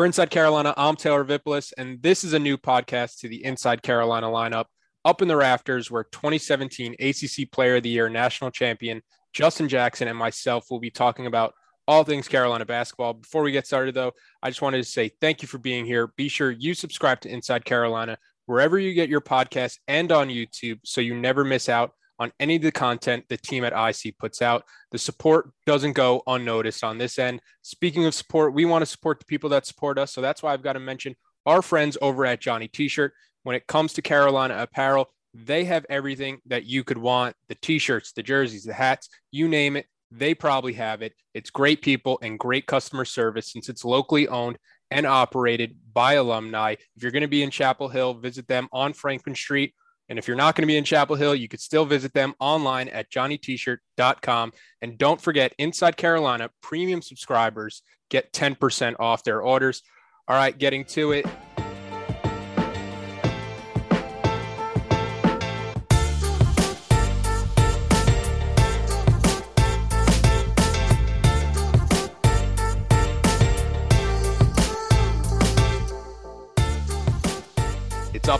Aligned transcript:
For 0.00 0.06
Inside 0.06 0.30
Carolina, 0.30 0.72
I'm 0.78 0.96
Taylor 0.96 1.24
Vippolis, 1.24 1.74
and 1.76 2.02
this 2.02 2.24
is 2.24 2.32
a 2.32 2.38
new 2.38 2.56
podcast 2.56 3.18
to 3.18 3.28
the 3.28 3.44
Inside 3.44 3.82
Carolina 3.82 4.28
lineup. 4.28 4.64
Up 5.04 5.20
in 5.20 5.28
the 5.28 5.36
rafters, 5.36 5.90
where 5.90 6.04
2017 6.04 6.94
ACC 6.98 7.52
Player 7.52 7.76
of 7.76 7.82
the 7.82 7.90
Year 7.90 8.08
national 8.08 8.50
champion 8.50 9.02
Justin 9.34 9.68
Jackson 9.68 10.08
and 10.08 10.16
myself 10.16 10.64
will 10.70 10.80
be 10.80 10.90
talking 10.90 11.26
about 11.26 11.52
all 11.86 12.02
things 12.02 12.28
Carolina 12.28 12.64
basketball. 12.64 13.12
Before 13.12 13.42
we 13.42 13.52
get 13.52 13.66
started, 13.66 13.94
though, 13.94 14.12
I 14.42 14.48
just 14.48 14.62
wanted 14.62 14.78
to 14.78 14.88
say 14.88 15.10
thank 15.20 15.42
you 15.42 15.48
for 15.48 15.58
being 15.58 15.84
here. 15.84 16.06
Be 16.16 16.28
sure 16.30 16.50
you 16.50 16.72
subscribe 16.72 17.20
to 17.20 17.28
Inside 17.28 17.66
Carolina 17.66 18.16
wherever 18.46 18.78
you 18.78 18.94
get 18.94 19.10
your 19.10 19.20
podcast 19.20 19.80
and 19.86 20.10
on 20.12 20.28
YouTube 20.28 20.78
so 20.82 21.02
you 21.02 21.14
never 21.14 21.44
miss 21.44 21.68
out 21.68 21.92
on 22.20 22.30
any 22.38 22.56
of 22.56 22.62
the 22.62 22.70
content 22.70 23.24
the 23.28 23.36
team 23.38 23.64
at 23.64 23.72
IC 23.72 24.18
puts 24.18 24.42
out. 24.42 24.64
The 24.92 24.98
support 24.98 25.50
doesn't 25.66 25.94
go 25.94 26.22
unnoticed 26.26 26.84
on 26.84 26.98
this 26.98 27.18
end. 27.18 27.40
Speaking 27.62 28.04
of 28.04 28.14
support, 28.14 28.54
we 28.54 28.66
want 28.66 28.82
to 28.82 28.86
support 28.86 29.18
the 29.18 29.24
people 29.24 29.50
that 29.50 29.66
support 29.66 29.98
us. 29.98 30.12
So 30.12 30.20
that's 30.20 30.42
why 30.42 30.52
I've 30.52 30.62
got 30.62 30.74
to 30.74 30.80
mention 30.80 31.16
our 31.46 31.62
friends 31.62 31.96
over 32.02 32.26
at 32.26 32.40
Johnny 32.40 32.68
T 32.68 32.86
shirt. 32.86 33.14
When 33.42 33.56
it 33.56 33.66
comes 33.66 33.94
to 33.94 34.02
Carolina 34.02 34.56
apparel, 34.58 35.08
they 35.32 35.64
have 35.64 35.86
everything 35.88 36.38
that 36.46 36.64
you 36.64 36.84
could 36.84 36.98
want 36.98 37.34
the 37.48 37.54
t 37.54 37.78
shirts, 37.78 38.12
the 38.12 38.22
jerseys, 38.22 38.64
the 38.64 38.74
hats, 38.74 39.08
you 39.30 39.48
name 39.48 39.76
it. 39.76 39.86
They 40.10 40.34
probably 40.34 40.74
have 40.74 41.02
it. 41.02 41.14
It's 41.34 41.50
great 41.50 41.82
people 41.82 42.18
and 42.20 42.38
great 42.38 42.66
customer 42.66 43.04
service 43.04 43.52
since 43.52 43.68
it's 43.68 43.84
locally 43.84 44.28
owned 44.28 44.58
and 44.90 45.06
operated 45.06 45.76
by 45.92 46.14
alumni. 46.14 46.72
If 46.96 47.02
you're 47.02 47.12
going 47.12 47.22
to 47.22 47.28
be 47.28 47.44
in 47.44 47.50
Chapel 47.50 47.88
Hill, 47.88 48.14
visit 48.14 48.48
them 48.48 48.68
on 48.72 48.92
Franklin 48.92 49.36
Street 49.36 49.72
and 50.10 50.18
if 50.18 50.26
you're 50.26 50.36
not 50.36 50.56
going 50.56 50.64
to 50.64 50.66
be 50.66 50.76
in 50.76 50.82
Chapel 50.84 51.14
Hill, 51.14 51.36
you 51.36 51.46
could 51.46 51.60
still 51.60 51.86
visit 51.86 52.12
them 52.12 52.34
online 52.40 52.88
at 52.88 53.10
johnnytshirt.com. 53.10 54.52
And 54.82 54.98
don't 54.98 55.20
forget, 55.20 55.54
Inside 55.56 55.96
Carolina 55.96 56.50
premium 56.60 57.00
subscribers 57.00 57.82
get 58.10 58.32
10% 58.32 58.96
off 58.98 59.22
their 59.22 59.40
orders. 59.40 59.82
All 60.26 60.36
right, 60.36 60.56
getting 60.56 60.84
to 60.86 61.12
it. 61.12 61.26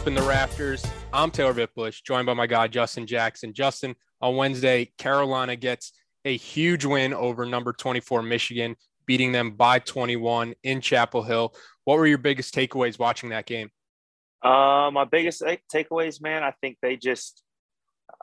Up 0.01 0.07
in 0.07 0.15
the 0.15 0.23
rafters. 0.23 0.83
I'm 1.13 1.31
Taylor 1.31 1.53
Vippolis, 1.53 2.01
joined 2.01 2.25
by 2.25 2.33
my 2.33 2.47
guy, 2.47 2.69
Justin 2.69 3.07
Jackson. 3.07 3.53
Justin, 3.53 3.95
on 4.23 4.35
Wednesday, 4.35 4.91
Carolina 4.97 5.57
gets 5.57 5.93
a 6.25 6.39
huge 6.39 6.87
win 6.87 7.13
over 7.13 7.45
number 7.45 7.75
24 7.75 8.23
Michigan, 8.23 8.77
beating 9.05 9.31
them 9.31 9.51
by 9.51 9.79
21 9.79 10.55
in 10.63 10.81
Chapel 10.81 11.23
Hill. 11.23 11.55
What 11.85 11.99
were 11.99 12.07
your 12.07 12.17
biggest 12.17 12.55
takeaways 12.55 12.99
watching 12.99 13.29
that 13.29 13.45
game? 13.45 13.69
Uh, 14.43 14.91
my 14.91 15.05
biggest 15.05 15.43
takeaways, 15.71 16.23
man, 16.23 16.43
I 16.45 16.55
think 16.63 16.79
they 16.81 16.97
just, 16.97 17.43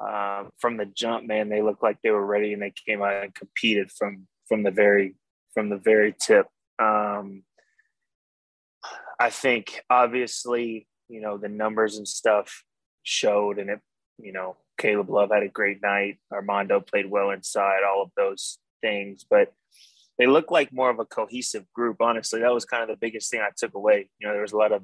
uh, 0.02 0.46
from 0.58 0.78
the 0.78 0.88
jump, 0.88 1.28
man, 1.28 1.48
they 1.48 1.62
looked 1.62 1.84
like 1.84 2.00
they 2.02 2.10
were 2.10 2.26
ready 2.26 2.54
and 2.54 2.62
they 2.64 2.74
came 2.88 3.04
out 3.04 3.24
and 3.24 3.36
competed 3.36 3.92
from 3.92 4.28
from 4.48 4.64
the 4.64 4.72
very 4.72 5.14
from 5.54 5.70
the 5.70 5.78
very 5.78 6.16
tip. 6.20 6.48
Um, 6.80 7.44
I 9.20 9.30
think 9.30 9.80
obviously 9.92 10.88
you 11.10 11.22
know, 11.22 11.38
the 11.38 11.50
numbers 11.50 11.98
and 11.98 12.08
stuff 12.08 12.64
showed, 13.04 13.60
and 13.60 13.70
it, 13.70 13.80
you 14.18 14.32
know, 14.32 14.56
Caleb 14.78 15.10
Love 15.10 15.32
had 15.32 15.44
a 15.44 15.48
great 15.48 15.82
night. 15.82 16.18
Armando 16.32 16.80
played 16.80 17.10
well 17.10 17.32
inside, 17.32 17.82
all 17.84 18.02
of 18.04 18.12
those 18.16 18.60
things, 18.82 19.26
but 19.30 19.54
they 20.18 20.26
look 20.26 20.52
like 20.52 20.74
more 20.74 20.90
of 20.90 21.00
a 21.00 21.06
cohesive 21.06 21.66
group. 21.74 22.02
Honestly, 22.02 22.42
that 22.42 22.54
was 22.54 22.66
kind 22.66 22.84
of 22.84 22.90
the 22.90 22.98
biggest 22.98 23.30
thing 23.30 23.42
I 23.42 23.50
took 23.56 23.76
away. 23.76 24.10
You 24.20 24.28
know, 24.28 24.34
there 24.34 24.42
was 24.42 24.54
a 24.54 24.58
lot 24.58 24.72
of 24.72 24.84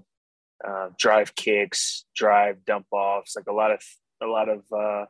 uh, 0.66 0.90
drive 0.98 1.36
kicks, 1.36 2.06
drive 2.16 2.64
dump 2.66 2.86
offs, 2.92 3.36
like 3.36 3.48
a 3.48 3.54
lot 3.54 3.72
of 3.72 3.82
a 4.22 4.28
lot 4.28 4.50
of 4.50 4.64
uh, 4.72 5.06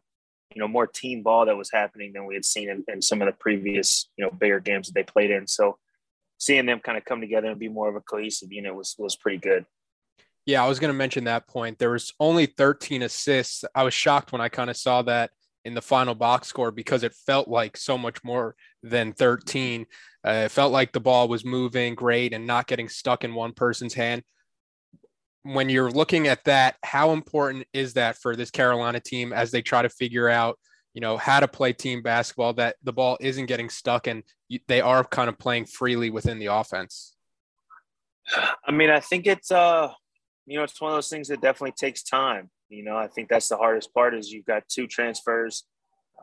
you 0.56 0.60
know 0.60 0.68
more 0.68 0.88
team 0.88 1.24
ball 1.24 1.46
that 1.46 1.58
was 1.58 1.72
happening 1.72 2.14
than 2.14 2.26
we 2.26 2.36
had 2.36 2.46
seen 2.46 2.70
in, 2.70 2.84
in 2.88 3.02
some 3.02 3.22
of 3.22 3.28
the 3.28 3.34
previous 3.34 4.10
you 4.18 4.26
know 4.26 4.32
bigger 4.32 4.60
games 4.60 4.88
that 4.88 4.94
they 4.94 5.04
played 5.04 5.32
in. 5.32 5.48
So 5.48 5.78
seeing 6.38 6.66
them 6.66 6.80
kind 6.80 6.98
of 6.98 7.06
come 7.06 7.22
together 7.22 7.48
and 7.48 7.60
be 7.60 7.70
more 7.70 7.90
of 7.90 7.96
a 7.96 8.02
cohesive 8.02 8.52
unit 8.52 8.76
was 8.76 8.96
was 8.98 9.16
pretty 9.16 9.38
good. 9.38 9.66
Yeah, 10.46 10.64
I 10.64 10.68
was 10.68 10.80
going 10.80 10.90
to 10.90 10.98
mention 10.98 11.24
that 11.26 11.48
point. 11.48 11.80
There 11.80 11.92
was 11.92 12.14
only 12.20 12.48
13 12.48 13.04
assists. 13.04 13.64
I 13.74 13.84
was 13.84 13.94
shocked 13.94 14.32
when 14.32 14.42
I 14.42 14.50
kind 14.50 14.70
of 14.70 14.76
saw 14.76 15.02
that 15.04 15.32
in 15.66 15.74
the 15.74 15.82
final 15.82 16.16
box 16.16 16.48
score 16.48 16.72
because 16.72 17.04
it 17.04 17.14
felt 17.26 17.48
like 17.48 17.78
so 17.78 17.98
much 17.98 18.24
more 18.24 18.56
than 18.82 19.14
13. 19.14 19.86
Uh, 20.26 20.44
it 20.46 20.52
felt 20.52 20.74
like 20.74 20.92
the 20.92 21.00
ball 21.00 21.28
was 21.28 21.46
moving 21.46 21.96
great 21.96 22.34
and 22.34 22.46
not 22.46 22.68
getting 22.68 22.90
stuck 22.90 23.24
in 23.24 23.34
one 23.34 23.54
person's 23.54 23.94
hand. 23.94 24.24
When 25.44 25.70
you're 25.70 25.92
looking 25.92 26.28
at 26.28 26.44
that, 26.46 26.76
how 26.84 27.12
important 27.12 27.66
is 27.74 27.94
that 27.94 28.18
for 28.18 28.36
this 28.36 28.52
Carolina 28.52 29.00
team 29.00 29.34
as 29.34 29.52
they 29.52 29.62
try 29.62 29.82
to 29.82 29.90
figure 29.90 30.30
out, 30.30 30.58
you 30.94 31.02
know, 31.02 31.18
how 31.18 31.40
to 31.40 31.48
play 31.48 31.74
team 31.74 32.02
basketball 32.02 32.54
that 32.54 32.76
the 32.84 32.94
ball 32.94 33.18
isn't 33.20 33.48
getting 33.48 33.70
stuck 33.70 34.08
and 34.08 34.24
they 34.68 34.82
are 34.82 35.04
kind 35.04 35.30
of 35.30 35.40
playing 35.40 35.66
freely 35.66 36.10
within 36.10 36.40
the 36.40 36.48
offense? 36.48 37.16
I 38.66 38.72
mean, 38.72 38.90
I 38.90 39.00
think 39.02 39.28
it's 39.28 39.52
uh 39.52 39.92
you 40.46 40.58
know, 40.58 40.64
it's 40.64 40.80
one 40.80 40.92
of 40.92 40.98
those 40.98 41.10
things 41.10 41.28
that 41.30 41.42
definitely 41.42 41.74
takes 41.74 42.04
time. 42.04 42.50
You 42.70 42.84
know, 42.84 42.98
I 42.98 43.08
think 43.08 43.30
that's 43.30 43.50
the 43.50 43.58
hardest 43.58 43.94
part 43.94 44.14
is 44.16 44.32
you've 44.32 44.46
got 44.46 44.68
two 44.68 44.88
transfers 44.88 45.64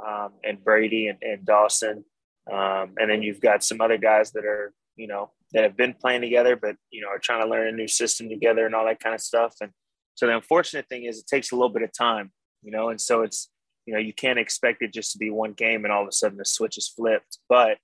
um, 0.05 0.33
and 0.45 0.63
Brady 0.63 1.09
and, 1.09 1.19
and 1.23 1.45
Dawson. 1.45 2.05
Um, 2.51 2.95
and 2.99 3.11
then 3.11 3.23
you've 3.23 3.41
got 3.41 3.63
some 3.63 3.81
other 3.81 3.99
guys 3.99 4.33
that 4.33 4.45
are, 4.45 4.73
you 4.97 5.07
know, 5.07 5.31
that 5.53 5.63
have 5.63 5.77
been 5.77 5.95
playing 5.95 6.23
together, 6.23 6.57
but, 6.57 6.77
you 6.91 7.01
know, 7.01 7.09
are 7.09 7.19
trying 7.19 7.43
to 7.43 7.49
learn 7.49 7.69
a 7.69 7.73
new 7.73 7.89
system 7.89 8.29
together 8.29 8.67
and 8.67 8.75
all 8.75 8.87
that 8.87 9.01
kind 9.01 9.15
of 9.15 9.21
stuff. 9.21 9.55
And 9.61 9.71
so 10.15 10.27
the 10.27 10.35
unfortunate 10.35 10.89
thing 10.89 11.05
is 11.05 11.19
it 11.19 11.27
takes 11.27 11.53
a 11.53 11.55
little 11.55 11.71
bit 11.71 11.83
of 11.83 11.93
time, 11.93 12.33
you 12.63 12.71
know, 12.71 12.89
and 12.89 13.01
so 13.01 13.23
it's, 13.23 13.51
you 13.87 13.95
know, 13.95 14.01
you 14.01 14.13
can't 14.13 14.39
expect 14.39 14.83
it 14.83 14.93
just 14.93 15.13
to 15.13 15.19
be 15.19 15.31
one 15.31 15.53
game 15.53 15.85
and 15.85 15.93
all 15.93 16.03
of 16.03 16.09
a 16.09 16.13
sudden 16.13 16.39
the 16.39 16.45
switch 16.45 16.79
is 16.79 16.89
flipped. 16.89 17.39
But 17.49 17.79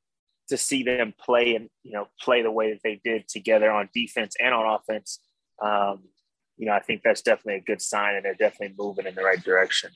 to 0.49 0.57
see 0.57 0.83
them 0.83 1.15
play 1.19 1.55
and, 1.55 1.69
you 1.83 1.93
know, 1.93 2.09
play 2.21 2.43
the 2.43 2.51
way 2.51 2.73
that 2.73 2.81
they 2.83 3.01
did 3.03 3.29
together 3.29 3.71
on 3.71 3.89
defense 3.95 4.37
and 4.41 4.55
on 4.55 4.79
offense, 4.79 5.21
um, 5.63 6.05
you 6.57 6.67
know, 6.67 6.73
I 6.73 6.81
think 6.81 7.03
that's 7.03 7.23
definitely 7.23 7.57
a 7.57 7.61
good 7.61 7.83
sign 7.83 8.15
and 8.15 8.25
they're 8.25 8.35
definitely 8.35 8.75
moving 8.79 9.07
in 9.07 9.15
the 9.15 9.23
right 9.23 9.43
direction. 9.43 9.91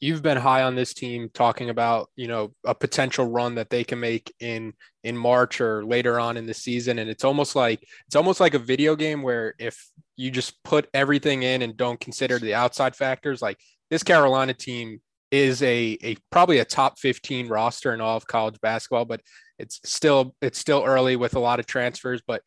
You've 0.00 0.22
been 0.22 0.36
high 0.36 0.64
on 0.64 0.74
this 0.74 0.94
team 0.94 1.30
talking 1.32 1.70
about, 1.70 2.10
you 2.16 2.26
know, 2.26 2.52
a 2.64 2.74
potential 2.74 3.26
run 3.26 3.54
that 3.54 3.70
they 3.70 3.84
can 3.84 4.00
make 4.00 4.34
in 4.40 4.74
in 5.04 5.16
March 5.16 5.60
or 5.60 5.84
later 5.84 6.18
on 6.18 6.36
in 6.36 6.46
the 6.46 6.54
season 6.54 6.98
and 6.98 7.08
it's 7.08 7.24
almost 7.24 7.54
like 7.54 7.86
it's 8.06 8.16
almost 8.16 8.40
like 8.40 8.54
a 8.54 8.58
video 8.58 8.96
game 8.96 9.22
where 9.22 9.54
if 9.58 9.90
you 10.16 10.30
just 10.30 10.62
put 10.64 10.88
everything 10.92 11.44
in 11.44 11.62
and 11.62 11.76
don't 11.76 12.00
consider 12.00 12.38
the 12.38 12.54
outside 12.54 12.96
factors 12.96 13.40
like 13.40 13.58
this 13.90 14.02
Carolina 14.02 14.54
team 14.54 15.00
is 15.30 15.62
a, 15.62 15.96
a 16.02 16.16
probably 16.30 16.58
a 16.58 16.64
top 16.64 16.98
15 16.98 17.48
roster 17.48 17.94
in 17.94 18.00
all 18.00 18.16
of 18.16 18.26
college 18.26 18.60
basketball 18.60 19.04
but 19.04 19.20
it's 19.58 19.80
still 19.84 20.34
it's 20.40 20.58
still 20.58 20.84
early 20.84 21.16
with 21.16 21.34
a 21.34 21.40
lot 21.40 21.58
of 21.58 21.66
transfers 21.66 22.22
but 22.26 22.42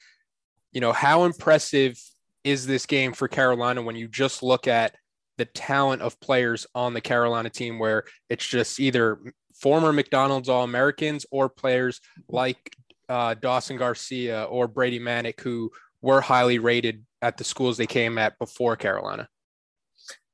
you 0.72 0.82
know 0.82 0.92
how 0.92 1.24
impressive 1.24 1.98
is 2.46 2.66
this 2.66 2.86
game 2.86 3.12
for 3.12 3.28
Carolina 3.28 3.82
when 3.82 3.98
you 3.98 4.08
just 4.08 4.44
look 4.44 4.68
at 4.68 4.96
the 5.38 5.46
talent 5.46 6.02
of 6.02 6.18
players 6.22 6.66
on 6.74 6.94
the 6.94 7.02
Carolina 7.02 7.50
team, 7.50 7.80
where 7.80 8.06
it's 8.30 8.48
just 8.48 8.80
either 8.80 9.20
former 9.60 9.92
McDonald's 9.92 10.48
All 10.48 10.64
Americans 10.64 11.26
or 11.32 11.50
players 11.50 12.00
like 12.30 12.72
uh, 13.10 13.34
Dawson 13.34 13.78
Garcia 13.78 14.44
or 14.44 14.68
Brady 14.68 15.00
Manek, 15.00 15.42
who 15.42 15.72
were 16.02 16.22
highly 16.22 16.60
rated 16.60 17.04
at 17.22 17.38
the 17.38 17.44
schools 17.44 17.78
they 17.78 17.88
came 17.88 18.18
at 18.18 18.38
before 18.38 18.76
Carolina. 18.76 19.28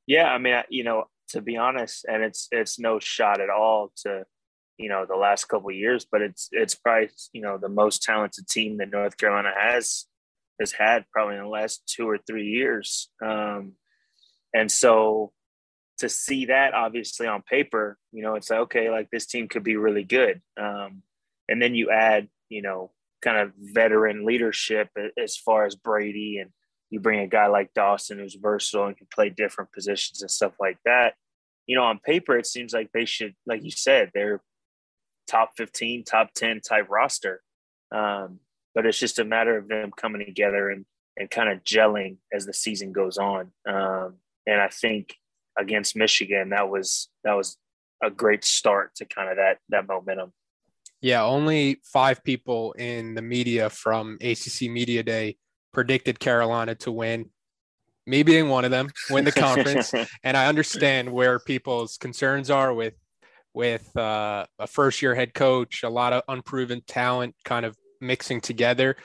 Yeah, 0.06 0.30
I 0.30 0.38
mean, 0.38 0.62
you 0.70 0.84
know, 0.84 1.06
to 1.30 1.42
be 1.42 1.56
honest, 1.56 2.06
and 2.06 2.22
it's 2.24 2.50
it's 2.52 2.78
no 2.78 3.00
shot 3.00 3.40
at 3.40 3.50
all 3.50 3.94
to 4.04 4.26
you 4.78 4.90
know 4.90 5.06
the 5.06 5.16
last 5.16 5.46
couple 5.46 5.72
years, 5.72 6.06
but 6.12 6.22
it's 6.22 6.50
it's 6.52 6.76
probably 6.76 7.10
you 7.32 7.42
know 7.42 7.58
the 7.58 7.70
most 7.70 8.04
talented 8.04 8.48
team 8.48 8.78
that 8.78 8.92
North 8.92 9.18
Carolina 9.18 9.54
has 9.58 10.06
has 10.62 10.72
had 10.72 11.06
probably 11.12 11.36
in 11.36 11.44
the 11.44 11.50
last 11.50 11.84
two 11.86 12.10
or 12.10 12.18
three 12.18 12.48
years. 12.48 13.10
Um, 13.24 13.74
and 14.54 14.72
so 14.72 15.34
to 16.00 16.10
see 16.10 16.46
that 16.46 16.74
obviously 16.74 17.28
on 17.28 17.42
paper, 17.42 17.98
you 18.12 18.24
know, 18.24 18.36
it's 18.36 18.50
like, 18.50 18.62
okay, 18.62 18.90
like 18.90 19.10
this 19.12 19.26
team 19.26 19.48
could 19.48 19.64
be 19.64 19.76
really 19.76 20.04
good. 20.04 20.42
Um, 20.60 21.04
and 21.50 21.62
then 21.62 21.76
you 21.76 21.92
add, 21.92 22.28
you 22.50 22.62
know, 22.62 22.92
kind 23.22 23.38
of 23.38 23.52
veteran 23.58 24.26
leadership 24.26 24.90
as 25.22 25.38
far 25.38 25.66
as 25.66 25.76
Brady 25.76 26.40
and 26.40 26.50
you 26.90 27.00
bring 27.00 27.20
a 27.20 27.28
guy 27.28 27.48
like 27.48 27.74
Dawson 27.74 28.20
who's 28.20 28.36
versatile 28.36 28.88
and 28.88 28.98
can 28.98 29.08
play 29.14 29.30
different 29.30 29.72
positions 29.72 30.22
and 30.22 30.32
stuff 30.32 30.54
like 30.60 30.78
that. 30.86 31.14
You 31.68 31.76
know, 31.76 31.84
on 31.84 32.00
paper, 32.00 32.38
it 32.38 32.48
seems 32.48 32.74
like 32.74 32.90
they 32.94 33.06
should, 33.06 33.36
like 33.46 33.64
you 33.64 33.72
said, 33.72 34.12
they're 34.14 34.42
top 35.30 35.52
15, 35.56 36.04
top 36.04 36.34
10 36.34 36.62
type 36.62 36.88
roster. 36.90 37.42
Um, 37.94 38.40
but 38.74 38.86
it's 38.86 39.00
just 39.00 39.20
a 39.20 39.26
matter 39.26 39.58
of 39.58 39.68
them 39.68 39.92
coming 39.96 40.26
together 40.26 40.70
and 40.70 40.86
and 41.18 41.30
kind 41.30 41.50
of 41.50 41.64
gelling 41.64 42.18
as 42.34 42.46
the 42.46 42.54
season 42.54 42.92
goes 42.94 43.18
on. 43.18 43.52
Um, 43.68 44.16
and 44.48 44.62
I 44.62 44.70
think 44.70 45.16
against 45.58 45.96
Michigan, 45.96 46.50
that 46.50 46.70
was 46.70 47.10
that 47.24 47.34
was 47.34 47.58
a 48.02 48.10
great 48.10 48.44
start 48.44 48.96
to 48.96 49.06
kind 49.06 49.30
of 49.30 49.38
that 49.38 49.60
that 49.70 49.88
momentum. 49.88 50.34
Yeah, 51.02 51.24
only 51.24 51.82
five 51.84 52.24
people 52.24 52.74
in 52.74 53.16
the 53.16 53.22
media 53.22 53.70
from 53.70 54.18
ACC 54.22 54.70
Media 54.70 55.04
Day 55.04 55.38
predicted 55.74 56.20
Carolina 56.20 56.76
to 56.76 56.92
win. 56.92 57.30
Me 58.08 58.24
being 58.24 58.50
one 58.50 58.66
of 58.66 58.72
them, 58.72 58.90
win 59.10 59.26
the 59.26 59.32
conference, 59.32 59.94
and 60.24 60.36
I 60.36 60.48
understand 60.48 61.12
where 61.12 61.40
people's 61.40 61.98
concerns 61.98 62.50
are 62.50 62.74
with 62.74 62.96
with 63.54 63.96
uh, 63.98 64.46
a 64.60 64.68
first 64.68 65.02
year 65.02 65.14
head 65.14 65.34
coach, 65.34 65.84
a 65.84 65.90
lot 65.90 66.14
of 66.14 66.24
unproven 66.28 66.82
talent 66.88 67.36
kind 67.44 67.66
of 67.66 67.76
mixing 68.02 68.42
together. 68.42 68.96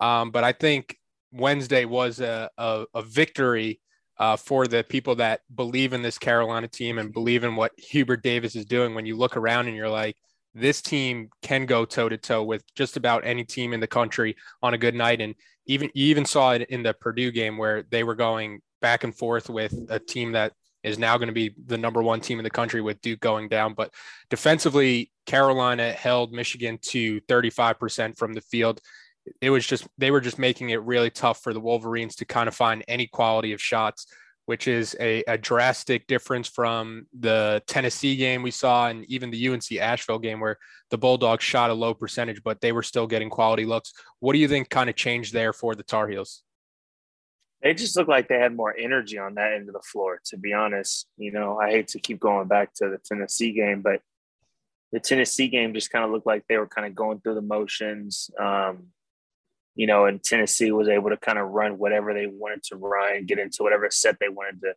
Um, 0.00 0.30
but 0.30 0.44
I 0.44 0.52
think 0.52 0.96
Wednesday 1.32 1.84
was 1.84 2.20
a, 2.20 2.50
a, 2.58 2.84
a 2.94 3.02
victory 3.02 3.80
uh, 4.18 4.36
for 4.36 4.66
the 4.66 4.82
people 4.82 5.14
that 5.16 5.40
believe 5.54 5.92
in 5.92 6.02
this 6.02 6.18
Carolina 6.18 6.68
team 6.68 6.98
and 6.98 7.12
believe 7.12 7.44
in 7.44 7.56
what 7.56 7.72
Hubert 7.76 8.22
Davis 8.22 8.56
is 8.56 8.64
doing. 8.64 8.94
When 8.94 9.06
you 9.06 9.16
look 9.16 9.36
around 9.36 9.66
and 9.66 9.76
you're 9.76 9.90
like, 9.90 10.16
this 10.54 10.80
team 10.80 11.28
can 11.42 11.66
go 11.66 11.84
toe 11.84 12.08
to 12.08 12.16
toe 12.16 12.42
with 12.42 12.64
just 12.74 12.96
about 12.96 13.26
any 13.26 13.44
team 13.44 13.74
in 13.74 13.80
the 13.80 13.86
country 13.86 14.34
on 14.62 14.72
a 14.72 14.78
good 14.78 14.94
night. 14.94 15.20
And 15.20 15.34
even 15.66 15.90
you 15.94 16.06
even 16.06 16.24
saw 16.24 16.52
it 16.52 16.62
in 16.70 16.82
the 16.82 16.94
Purdue 16.94 17.30
game 17.30 17.58
where 17.58 17.82
they 17.90 18.04
were 18.04 18.14
going 18.14 18.60
back 18.80 19.04
and 19.04 19.14
forth 19.14 19.50
with 19.50 19.74
a 19.90 19.98
team 19.98 20.32
that 20.32 20.54
is 20.86 20.98
now 20.98 21.18
going 21.18 21.26
to 21.26 21.34
be 21.34 21.52
the 21.66 21.76
number 21.76 22.00
one 22.00 22.20
team 22.20 22.38
in 22.38 22.44
the 22.44 22.50
country 22.50 22.80
with 22.80 23.00
Duke 23.02 23.18
going 23.18 23.48
down. 23.48 23.74
But 23.74 23.92
defensively, 24.30 25.10
Carolina 25.26 25.92
held 25.92 26.32
Michigan 26.32 26.78
to 26.82 27.20
35% 27.22 28.16
from 28.16 28.32
the 28.32 28.40
field. 28.40 28.80
It 29.40 29.50
was 29.50 29.66
just, 29.66 29.88
they 29.98 30.12
were 30.12 30.20
just 30.20 30.38
making 30.38 30.70
it 30.70 30.82
really 30.82 31.10
tough 31.10 31.42
for 31.42 31.52
the 31.52 31.60
Wolverines 31.60 32.14
to 32.16 32.24
kind 32.24 32.46
of 32.46 32.54
find 32.54 32.84
any 32.86 33.08
quality 33.08 33.52
of 33.52 33.60
shots, 33.60 34.06
which 34.44 34.68
is 34.68 34.94
a, 35.00 35.24
a 35.26 35.36
drastic 35.36 36.06
difference 36.06 36.46
from 36.46 37.08
the 37.18 37.60
Tennessee 37.66 38.14
game 38.14 38.44
we 38.44 38.52
saw 38.52 38.86
and 38.86 39.04
even 39.06 39.32
the 39.32 39.48
UNC 39.48 39.72
Asheville 39.72 40.20
game 40.20 40.38
where 40.38 40.56
the 40.90 40.98
Bulldogs 40.98 41.42
shot 41.42 41.70
a 41.70 41.74
low 41.74 41.94
percentage, 41.94 42.44
but 42.44 42.60
they 42.60 42.70
were 42.70 42.84
still 42.84 43.08
getting 43.08 43.28
quality 43.28 43.64
looks. 43.66 43.92
What 44.20 44.34
do 44.34 44.38
you 44.38 44.46
think 44.46 44.70
kind 44.70 44.88
of 44.88 44.94
changed 44.94 45.32
there 45.32 45.52
for 45.52 45.74
the 45.74 45.82
Tar 45.82 46.06
Heels? 46.06 46.44
It 47.62 47.78
just 47.78 47.96
looked 47.96 48.10
like 48.10 48.28
they 48.28 48.38
had 48.38 48.54
more 48.54 48.74
energy 48.76 49.18
on 49.18 49.34
that 49.34 49.54
end 49.54 49.68
of 49.68 49.74
the 49.74 49.80
floor, 49.80 50.20
to 50.26 50.36
be 50.36 50.52
honest. 50.52 51.06
You 51.16 51.32
know, 51.32 51.58
I 51.58 51.70
hate 51.70 51.88
to 51.88 52.00
keep 52.00 52.20
going 52.20 52.48
back 52.48 52.74
to 52.74 52.88
the 52.88 52.98
Tennessee 53.04 53.52
game, 53.52 53.82
but 53.82 54.02
the 54.92 55.00
Tennessee 55.00 55.48
game 55.48 55.74
just 55.74 55.90
kind 55.90 56.04
of 56.04 56.10
looked 56.10 56.26
like 56.26 56.44
they 56.48 56.58
were 56.58 56.68
kind 56.68 56.86
of 56.86 56.94
going 56.94 57.20
through 57.20 57.34
the 57.34 57.42
motions. 57.42 58.30
Um, 58.38 58.88
you 59.74 59.86
know, 59.86 60.06
and 60.06 60.22
Tennessee 60.22 60.72
was 60.72 60.88
able 60.88 61.10
to 61.10 61.16
kind 61.16 61.38
of 61.38 61.48
run 61.48 61.78
whatever 61.78 62.14
they 62.14 62.26
wanted 62.26 62.62
to 62.64 62.76
run, 62.76 63.26
get 63.26 63.38
into 63.38 63.62
whatever 63.62 63.88
set 63.90 64.16
they 64.20 64.28
wanted 64.28 64.60
to 64.62 64.74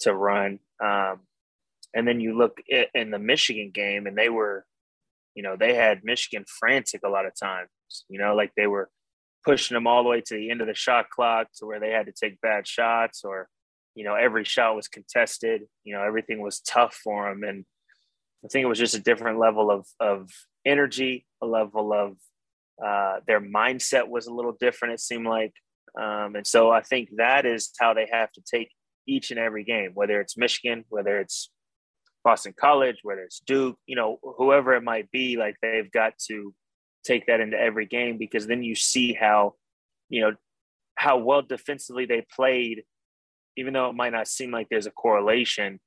to 0.00 0.14
run. 0.14 0.58
Um, 0.82 1.20
and 1.92 2.06
then 2.06 2.20
you 2.20 2.36
look 2.36 2.58
at, 2.72 2.88
in 2.94 3.10
the 3.10 3.18
Michigan 3.18 3.70
game, 3.70 4.06
and 4.06 4.16
they 4.16 4.28
were, 4.28 4.64
you 5.34 5.42
know, 5.42 5.56
they 5.56 5.74
had 5.74 6.04
Michigan 6.04 6.44
frantic 6.46 7.02
a 7.04 7.10
lot 7.10 7.26
of 7.26 7.32
times. 7.38 7.68
You 8.08 8.18
know, 8.18 8.34
like 8.34 8.52
they 8.56 8.66
were 8.66 8.88
pushing 9.44 9.74
them 9.74 9.86
all 9.86 10.02
the 10.02 10.08
way 10.08 10.20
to 10.20 10.34
the 10.34 10.50
end 10.50 10.60
of 10.60 10.66
the 10.66 10.74
shot 10.74 11.08
clock 11.10 11.48
to 11.56 11.66
where 11.66 11.80
they 11.80 11.90
had 11.90 12.06
to 12.06 12.12
take 12.12 12.40
bad 12.40 12.66
shots 12.66 13.22
or 13.24 13.48
you 13.94 14.04
know 14.04 14.14
every 14.14 14.44
shot 14.44 14.76
was 14.76 14.88
contested 14.88 15.62
you 15.84 15.94
know 15.94 16.02
everything 16.02 16.40
was 16.40 16.60
tough 16.60 16.94
for 16.94 17.28
them. 17.28 17.42
And 17.42 17.64
i 18.44 18.48
think 18.48 18.64
it 18.64 18.68
was 18.68 18.78
just 18.78 18.94
a 18.94 19.00
different 19.00 19.38
level 19.38 19.70
of 19.70 19.86
of 19.98 20.30
energy 20.64 21.26
a 21.42 21.46
level 21.46 21.92
of 21.92 22.16
uh, 22.84 23.20
their 23.26 23.42
mindset 23.42 24.08
was 24.08 24.26
a 24.26 24.32
little 24.32 24.56
different 24.58 24.94
it 24.94 25.00
seemed 25.00 25.26
like. 25.26 25.52
Um, 26.00 26.36
and 26.36 26.46
so 26.46 26.70
i 26.70 26.82
think 26.82 27.10
that 27.16 27.44
is 27.46 27.70
how 27.80 27.94
they 27.94 28.08
have 28.12 28.30
to 28.32 28.42
take 28.42 28.70
each 29.08 29.30
and 29.32 29.40
every 29.40 29.64
game 29.64 29.90
whether 29.94 30.20
it's 30.20 30.36
michigan 30.36 30.84
whether 30.88 31.18
it's 31.18 31.50
boston 32.22 32.54
college 32.56 32.98
whether 33.02 33.22
it's 33.22 33.40
duke 33.40 33.76
you 33.86 33.96
know 33.96 34.20
whoever 34.22 34.74
it 34.74 34.84
might 34.84 35.10
be 35.10 35.36
like 35.36 35.56
they've 35.60 35.90
got 35.90 36.16
to 36.28 36.54
take 37.04 37.26
that 37.26 37.40
into 37.40 37.58
every 37.58 37.86
game 37.86 38.18
because 38.18 38.46
then 38.46 38.62
you 38.62 38.74
see 38.74 39.12
how, 39.12 39.54
you 40.08 40.20
know, 40.20 40.34
how 40.94 41.18
well 41.18 41.42
defensively 41.42 42.06
they 42.06 42.26
played, 42.34 42.84
even 43.56 43.72
though 43.72 43.88
it 43.88 43.94
might 43.94 44.12
not 44.12 44.28
seem 44.28 44.50
like 44.50 44.68
there's 44.68 44.86
a 44.86 44.90
correlation, 44.90 45.80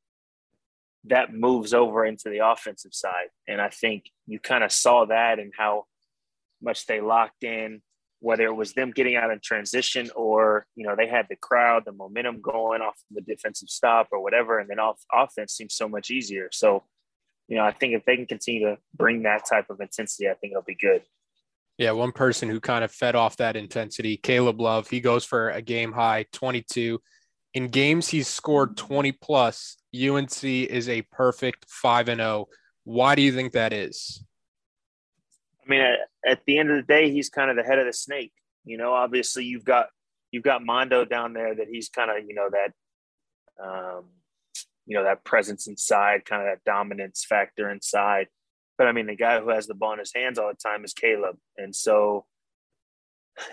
that 1.05 1.33
moves 1.33 1.73
over 1.73 2.05
into 2.05 2.29
the 2.29 2.39
offensive 2.45 2.93
side. 2.93 3.27
And 3.47 3.61
I 3.61 3.69
think 3.69 4.09
you 4.25 4.39
kind 4.39 4.63
of 4.63 4.71
saw 4.71 5.05
that 5.05 5.39
and 5.39 5.51
how 5.57 5.85
much 6.61 6.85
they 6.85 7.01
locked 7.01 7.43
in, 7.43 7.81
whether 8.21 8.45
it 8.45 8.55
was 8.55 8.73
them 8.73 8.91
getting 8.91 9.17
out 9.17 9.31
in 9.31 9.39
transition 9.43 10.09
or, 10.15 10.65
you 10.75 10.87
know, 10.87 10.95
they 10.95 11.07
had 11.07 11.27
the 11.29 11.35
crowd, 11.35 11.83
the 11.85 11.91
momentum 11.91 12.41
going 12.41 12.81
off 12.81 12.95
the 13.11 13.21
defensive 13.21 13.69
stop 13.69 14.07
or 14.13 14.23
whatever. 14.23 14.59
And 14.59 14.69
then 14.69 14.79
off 14.79 15.01
offense 15.11 15.53
seems 15.53 15.75
so 15.75 15.89
much 15.89 16.09
easier. 16.09 16.47
So 16.53 16.83
you 17.47 17.57
know, 17.57 17.63
I 17.63 17.71
think 17.71 17.93
if 17.93 18.05
they 18.05 18.15
can 18.15 18.25
continue 18.25 18.61
to 18.67 18.77
bring 18.95 19.23
that 19.23 19.45
type 19.49 19.69
of 19.69 19.79
intensity, 19.81 20.29
I 20.29 20.33
think 20.33 20.51
it'll 20.51 20.63
be 20.63 20.75
good. 20.75 21.03
Yeah, 21.77 21.91
one 21.91 22.11
person 22.11 22.49
who 22.49 22.59
kind 22.59 22.83
of 22.83 22.91
fed 22.91 23.15
off 23.15 23.37
that 23.37 23.55
intensity, 23.55 24.17
Caleb 24.17 24.61
Love, 24.61 24.87
he 24.87 25.01
goes 25.01 25.25
for 25.25 25.49
a 25.49 25.61
game 25.61 25.91
high 25.91 26.25
22. 26.31 27.01
In 27.55 27.67
games 27.67 28.07
he's 28.07 28.27
scored 28.27 28.77
20 28.77 29.11
plus, 29.13 29.77
UNC 29.93 30.43
is 30.43 30.87
a 30.87 31.01
perfect 31.03 31.65
5 31.67 32.09
and 32.09 32.19
0. 32.19 32.47
Why 32.83 33.15
do 33.15 33.21
you 33.21 33.31
think 33.31 33.53
that 33.53 33.73
is? 33.73 34.23
I 35.65 35.69
mean, 35.69 35.81
at, 35.81 35.99
at, 36.25 36.39
the 36.45 36.57
end 36.57 36.69
of 36.69 36.75
the 36.75 36.93
day, 36.93 37.09
he's 37.09 37.29
kind 37.29 37.49
of 37.49 37.55
the 37.55 37.63
head 37.63 37.79
of 37.79 37.85
the 37.85 37.93
snake. 37.93 38.33
You 38.65 38.77
know, 38.77 38.93
obviously 38.93 39.45
you've 39.45 39.65
got 39.65 39.87
you've 40.31 40.43
got 40.43 40.63
Mondo 40.63 41.05
down 41.05 41.33
there 41.33 41.55
that 41.55 41.67
he's 41.69 41.89
kind 41.89 42.09
of, 42.09 42.27
you 42.27 42.33
know, 42.33 42.49
that 42.49 42.71
um 43.63 44.05
you 44.85 44.97
know, 44.97 45.03
that 45.03 45.23
presence 45.23 45.67
inside, 45.67 46.25
kind 46.25 46.41
of 46.41 46.47
that 46.47 46.63
dominance 46.69 47.25
factor 47.27 47.69
inside. 47.69 48.27
But 48.77 48.87
I 48.87 48.91
mean, 48.91 49.07
the 49.07 49.15
guy 49.15 49.39
who 49.39 49.49
has 49.49 49.67
the 49.67 49.75
ball 49.75 49.93
in 49.93 49.99
his 49.99 50.13
hands 50.13 50.37
all 50.37 50.49
the 50.49 50.69
time 50.69 50.83
is 50.83 50.93
Caleb. 50.93 51.37
And 51.57 51.75
so 51.75 52.25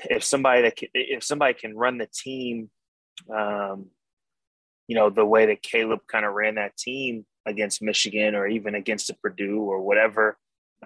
if 0.05 0.25
somebody 0.25 0.63
that 0.63 0.77
can, 0.77 0.89
if 0.95 1.23
somebody 1.23 1.55
can 1.55 1.77
run 1.77 1.99
the 1.99 2.09
team, 2.13 2.71
um, 3.35 3.87
you 4.89 4.97
know, 4.97 5.11
the 5.11 5.25
way 5.25 5.47
that 5.47 5.63
Caleb 5.63 6.01
kind 6.09 6.25
of 6.25 6.33
ran 6.33 6.57
that 6.57 6.77
team 6.77 7.25
against 7.47 7.83
Michigan 7.83 8.35
or 8.35 8.47
even 8.47 8.75
against 8.75 9.11
Purdue 9.23 9.61
or 9.61 9.81
whatever, 9.81 10.37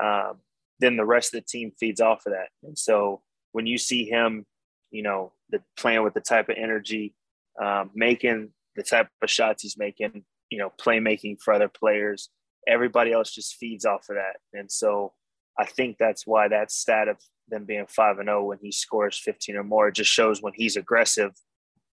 um, 0.01 0.41
then 0.81 0.97
the 0.97 1.05
rest 1.05 1.35
of 1.35 1.41
the 1.41 1.47
team 1.47 1.73
feeds 1.79 2.01
off 2.01 2.27
of 2.27 2.33
that. 2.33 2.49
And 2.63 2.79
so 2.79 3.23
when 3.53 3.67
you 3.67 3.79
see 3.79 4.05
him, 4.05 4.45
you 4.91 5.03
know, 5.03 5.33
the 5.51 5.63
playing 5.77 6.03
with 6.03 6.15
the 6.15 6.21
type 6.21 6.49
of 6.49 6.57
energy, 6.59 7.15
um, 7.63 7.91
making 7.95 8.51
the 8.77 8.83
type 8.83 9.09
of 9.23 9.31
shots 9.31 9.63
he's 9.63 9.79
making, 9.79 10.25
you 10.51 10.59
know, 10.59 10.73
playmaking 10.81 11.41
for 11.41 11.55
other 11.55 11.69
players. 11.69 12.31
Everybody 12.67 13.13
else 13.13 13.33
just 13.33 13.57
feeds 13.57 13.85
off 13.85 14.07
of 14.09 14.17
that. 14.17 14.37
And 14.53 14.71
so 14.71 15.13
I 15.59 15.65
think 15.65 15.97
that's 15.99 16.27
why 16.27 16.49
that 16.49 16.71
stat 16.71 17.09
of 17.09 17.19
them 17.49 17.65
being 17.65 17.87
5 17.87 18.19
and 18.19 18.29
0 18.29 18.45
when 18.45 18.59
he 18.61 18.73
scores 18.73 19.19
15 19.19 19.57
or 19.57 19.65
more 19.65 19.91
just 19.91 20.11
shows 20.11 20.41
when 20.41 20.55
he's 20.57 20.77
aggressive, 20.77 21.33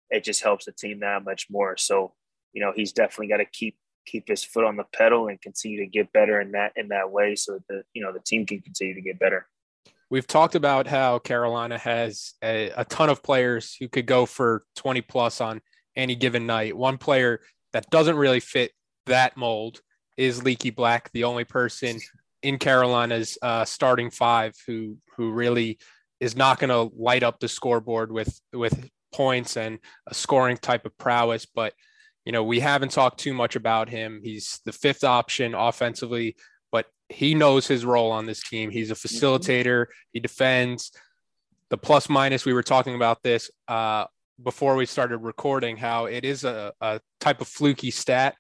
it 0.09 0.23
just 0.23 0.44
helps 0.44 0.65
the 0.65 0.71
team 0.71 1.00
that 1.00 1.24
much 1.24 1.48
more. 1.50 1.77
So, 1.77 2.13
you 2.53 2.62
know, 2.62 2.74
he's 2.75 2.91
definitely 2.91 3.27
got 3.27 3.38
to 3.38 3.45
keep 3.45 3.77
keep 4.05 4.27
his 4.27 4.43
foot 4.43 4.63
on 4.63 4.77
the 4.77 4.86
pedal 4.93 5.27
and 5.27 5.41
continue 5.41 5.79
to 5.79 5.86
get 5.86 6.12
better 6.13 6.39
in 6.39 6.53
that 6.53 6.72
in 6.75 6.88
that 6.89 7.12
way 7.12 7.36
so 7.36 7.53
that 7.53 7.67
the 7.67 7.83
you 7.93 8.01
know 8.01 8.13
the 8.13 8.22
team 8.25 8.45
can 8.45 8.62
continue 8.62 8.93
to 8.95 9.01
get 9.01 9.19
better. 9.19 9.48
We've 10.10 10.27
talked 10.27 10.55
about 10.55 10.88
how 10.88 11.19
Carolina 11.19 11.77
has 11.77 12.33
a, 12.41 12.72
a 12.77 12.86
ton 12.86 13.10
of 13.10 13.22
players 13.22 13.75
who 13.77 13.89
could 13.89 14.05
go 14.05 14.25
for 14.25 14.63
20 14.77 15.01
plus 15.01 15.41
on 15.41 15.60
any 15.98 16.15
given 16.15 16.45
night. 16.45 16.77
One 16.77 16.98
player 16.98 17.41
that 17.77 17.91
doesn't 17.91 18.15
really 18.15 18.39
fit 18.39 18.72
that 19.05 19.38
mold 19.38 19.81
is 20.17 20.41
Leaky 20.43 20.72
Black, 20.72 21.12
the 21.12 21.25
only 21.25 21.43
person 21.43 22.00
in 22.41 22.57
Carolina's 22.57 23.38
uh, 23.43 23.65
starting 23.65 24.10
five 24.10 24.55
who 24.65 24.98
who 25.15 25.31
really 25.31 25.77
is 26.19 26.36
not 26.36 26.57
going 26.57 26.72
to 26.72 26.91
light 27.00 27.22
up 27.22 27.39
the 27.39 27.48
scoreboard 27.48 28.12
with 28.12 28.41
with 28.51 28.89
points 29.13 29.57
and 29.57 29.77
a 30.07 30.13
scoring 30.15 30.57
type 30.57 30.88
of 30.88 30.98
prowess. 30.98 31.46
But 31.46 31.74
you 32.25 32.31
know, 32.31 32.43
we 32.43 32.60
haven't 32.60 32.93
talked 32.93 33.19
too 33.19 33.36
much 33.36 33.55
about 33.55 33.89
him. 33.89 34.22
He's 34.24 34.60
the 34.65 34.74
fifth 34.74 35.03
option 35.03 35.53
offensively, 35.53 36.36
but 36.72 36.88
he 37.10 37.36
knows 37.36 37.67
his 37.67 37.86
role 37.86 38.12
on 38.12 38.25
this 38.25 38.41
team. 38.41 38.72
He's 38.72 38.89
a 38.89 38.96
facilitator. 38.96 39.86
He 40.13 40.19
defends. 40.19 40.91
The 41.69 41.77
plus 41.77 42.10
minus 42.10 42.43
we 42.43 42.53
were 42.53 42.63
talking 42.63 42.96
about 42.96 43.22
this 43.22 43.51
uh, 43.67 44.05
before 44.44 44.75
we 44.75 44.86
started 44.86 45.17
recording 45.17 45.77
how 45.77 46.06
it 46.06 46.24
is 46.24 46.44
a, 46.44 46.74
a 46.82 47.00
type 47.20 47.41
of 47.41 47.48
fluky 47.48 47.91
stat 47.91 48.36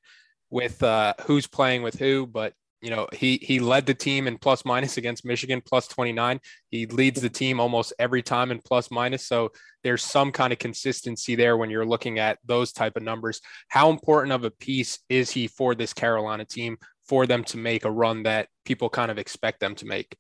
with 0.49 0.81
uh, 0.83 1.13
who's 1.25 1.47
playing 1.47 1.81
with 1.83 1.95
who, 1.95 2.27
but 2.27 2.53
you 2.81 2.91
know 2.91 3.07
he 3.11 3.39
he 3.41 3.59
led 3.59 3.87
the 3.87 3.93
team 3.93 4.27
in 4.27 4.37
plus 4.37 4.63
minus 4.63 4.97
against 4.97 5.25
Michigan 5.25 5.61
plus 5.65 5.87
29. 5.87 6.39
He 6.69 6.85
leads 6.85 7.21
the 7.21 7.29
team 7.29 7.59
almost 7.59 7.93
every 7.97 8.21
time 8.21 8.51
in 8.51 8.59
plus 8.59 8.91
minus, 8.91 9.27
so 9.27 9.51
there's 9.83 10.03
some 10.03 10.31
kind 10.31 10.53
of 10.53 10.59
consistency 10.59 11.35
there 11.35 11.57
when 11.57 11.69
you're 11.69 11.85
looking 11.85 12.19
at 12.19 12.37
those 12.45 12.71
type 12.71 12.95
of 12.95 13.03
numbers. 13.03 13.41
How 13.69 13.89
important 13.89 14.33
of 14.33 14.43
a 14.43 14.51
piece 14.51 14.99
is 15.09 15.31
he 15.31 15.47
for 15.47 15.75
this 15.75 15.93
Carolina 15.93 16.45
team 16.45 16.77
for 17.07 17.25
them 17.25 17.43
to 17.45 17.57
make 17.57 17.85
a 17.85 17.91
run 17.91 18.23
that 18.23 18.49
people 18.65 18.89
kind 18.89 19.09
of 19.09 19.17
expect 19.17 19.59
them 19.59 19.75
to 19.75 19.85
make? 19.85 20.15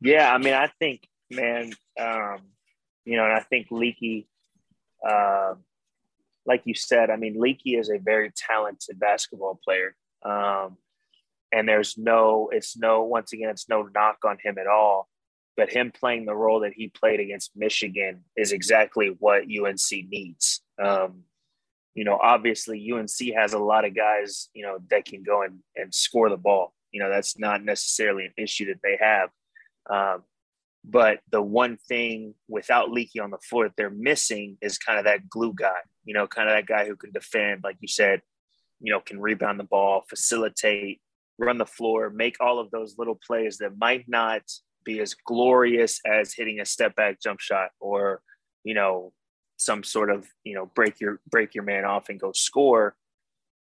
Yeah, 0.00 0.32
I 0.32 0.38
mean, 0.38 0.54
I 0.54 0.70
think, 0.78 1.08
man, 1.30 1.72
um, 1.98 2.38
you 3.04 3.16
know, 3.16 3.24
and 3.24 3.32
I 3.32 3.40
think 3.40 3.68
Leaky 3.70 4.28
uh, 5.06 5.54
like 6.46 6.62
you 6.64 6.74
said, 6.74 7.10
I 7.10 7.16
mean, 7.16 7.38
Leaky 7.38 7.76
is 7.76 7.90
a 7.90 7.98
very 7.98 8.32
talented 8.34 8.98
basketball 8.98 9.60
player. 9.62 9.94
Um, 10.24 10.78
and 11.52 11.68
there's 11.68 11.96
no, 11.98 12.48
it's 12.52 12.76
no, 12.76 13.02
once 13.04 13.32
again, 13.32 13.50
it's 13.50 13.68
no 13.68 13.88
knock 13.94 14.18
on 14.24 14.38
him 14.42 14.58
at 14.58 14.66
all. 14.66 15.08
but 15.58 15.70
him 15.72 15.90
playing 15.90 16.24
the 16.24 16.36
role 16.36 16.60
that 16.60 16.72
he 16.72 16.88
played 16.88 17.18
against 17.18 17.50
Michigan 17.56 18.22
is 18.36 18.52
exactly 18.52 19.08
what 19.18 19.42
UNC 19.42 19.90
needs. 20.08 20.62
Um, 20.80 21.24
you 21.94 22.04
know, 22.04 22.16
obviously 22.22 22.92
UNC 22.92 23.34
has 23.34 23.54
a 23.54 23.58
lot 23.58 23.84
of 23.84 23.96
guys, 23.96 24.50
you 24.54 24.62
know, 24.62 24.78
that 24.88 25.04
can 25.04 25.24
go 25.24 25.42
and, 25.42 25.58
and 25.74 25.92
score 25.92 26.30
the 26.30 26.36
ball. 26.36 26.72
You 26.92 27.02
know, 27.02 27.10
that's 27.10 27.36
not 27.40 27.64
necessarily 27.64 28.24
an 28.26 28.34
issue 28.36 28.66
that 28.66 28.80
they 28.84 28.96
have. 29.00 29.30
Um, 29.90 30.22
but 30.84 31.20
the 31.30 31.42
one 31.42 31.76
thing 31.76 32.34
without 32.48 32.90
Leaky 32.90 33.20
on 33.20 33.30
the 33.30 33.38
floor 33.38 33.64
that 33.64 33.76
they're 33.76 33.90
missing 33.90 34.56
is 34.60 34.78
kind 34.78 34.98
of 34.98 35.04
that 35.04 35.28
glue 35.28 35.52
guy, 35.54 35.80
you 36.04 36.14
know, 36.14 36.26
kind 36.26 36.48
of 36.48 36.54
that 36.54 36.66
guy 36.66 36.86
who 36.86 36.96
can 36.96 37.12
defend, 37.12 37.62
like 37.64 37.76
you 37.80 37.88
said, 37.88 38.22
you 38.80 38.92
know, 38.92 39.00
can 39.00 39.20
rebound 39.20 39.58
the 39.58 39.64
ball, 39.64 40.04
facilitate, 40.08 41.00
run 41.38 41.58
the 41.58 41.66
floor, 41.66 42.10
make 42.10 42.36
all 42.40 42.58
of 42.58 42.70
those 42.70 42.96
little 42.98 43.18
plays 43.26 43.58
that 43.58 43.78
might 43.78 44.08
not 44.08 44.42
be 44.84 45.00
as 45.00 45.14
glorious 45.14 46.00
as 46.06 46.32
hitting 46.32 46.60
a 46.60 46.64
step 46.64 46.94
back 46.96 47.20
jump 47.20 47.40
shot 47.40 47.70
or, 47.80 48.22
you 48.64 48.74
know, 48.74 49.12
some 49.56 49.82
sort 49.82 50.10
of, 50.10 50.26
you 50.44 50.54
know, 50.54 50.70
break 50.74 51.00
your 51.00 51.20
break 51.28 51.54
your 51.54 51.64
man 51.64 51.84
off 51.84 52.08
and 52.08 52.20
go 52.20 52.32
score. 52.32 52.94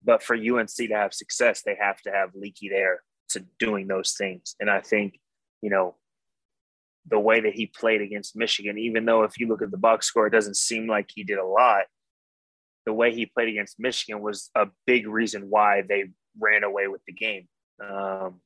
But 0.04 0.22
for 0.22 0.34
UNC 0.34 0.68
to 0.68 0.88
have 0.88 1.14
success, 1.14 1.62
they 1.62 1.76
have 1.80 2.00
to 2.02 2.10
have 2.10 2.30
Leaky 2.34 2.68
there 2.68 3.02
to 3.30 3.44
doing 3.58 3.86
those 3.86 4.14
things. 4.18 4.54
And 4.60 4.70
I 4.70 4.80
think, 4.80 5.18
you 5.62 5.70
know, 5.70 5.96
the 7.08 7.18
way 7.18 7.40
that 7.40 7.54
he 7.54 7.66
played 7.66 8.00
against 8.00 8.36
Michigan, 8.36 8.78
even 8.78 9.04
though 9.04 9.22
if 9.22 9.38
you 9.38 9.48
look 9.48 9.62
at 9.62 9.70
the 9.70 9.78
box 9.78 10.06
score, 10.06 10.26
it 10.26 10.32
doesn't 10.32 10.56
seem 10.56 10.86
like 10.86 11.10
he 11.14 11.24
did 11.24 11.38
a 11.38 11.46
lot. 11.46 11.84
The 12.86 12.92
way 12.92 13.14
he 13.14 13.26
played 13.26 13.48
against 13.48 13.78
Michigan 13.78 14.22
was 14.22 14.50
a 14.54 14.66
big 14.86 15.06
reason 15.06 15.46
why 15.48 15.82
they 15.88 16.04
ran 16.38 16.64
away 16.64 16.88
with 16.88 17.02
the 17.06 17.12
game. 17.12 17.48
Um, 17.82 18.40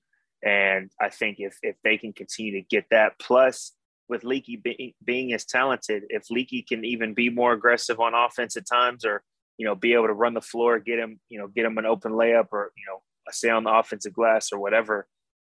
and 0.44 0.90
I 1.00 1.08
think 1.08 1.36
if 1.38 1.56
if 1.62 1.76
they 1.84 1.96
can 1.96 2.12
continue 2.12 2.52
to 2.52 2.66
get 2.68 2.86
that, 2.90 3.18
plus 3.20 3.72
with 4.08 4.24
Leaky 4.24 4.56
be, 4.56 4.94
being 5.04 5.32
as 5.32 5.44
talented, 5.44 6.02
if 6.08 6.30
Leaky 6.30 6.62
can 6.62 6.84
even 6.84 7.14
be 7.14 7.30
more 7.30 7.52
aggressive 7.52 8.00
on 8.00 8.14
offense 8.14 8.56
at 8.56 8.66
times, 8.66 9.04
or 9.04 9.22
you 9.56 9.66
know, 9.66 9.76
be 9.76 9.94
able 9.94 10.08
to 10.08 10.12
run 10.12 10.34
the 10.34 10.40
floor, 10.40 10.80
get 10.80 10.98
him, 10.98 11.20
you 11.28 11.38
know, 11.38 11.46
get 11.46 11.64
him 11.64 11.78
an 11.78 11.86
open 11.86 12.12
layup, 12.12 12.48
or 12.50 12.72
you 12.76 12.84
know, 12.88 13.02
a 13.28 13.32
stay 13.32 13.50
on 13.50 13.64
the 13.64 13.72
offensive 13.72 14.12
glass 14.12 14.52
or 14.52 14.58
whatever. 14.58 15.06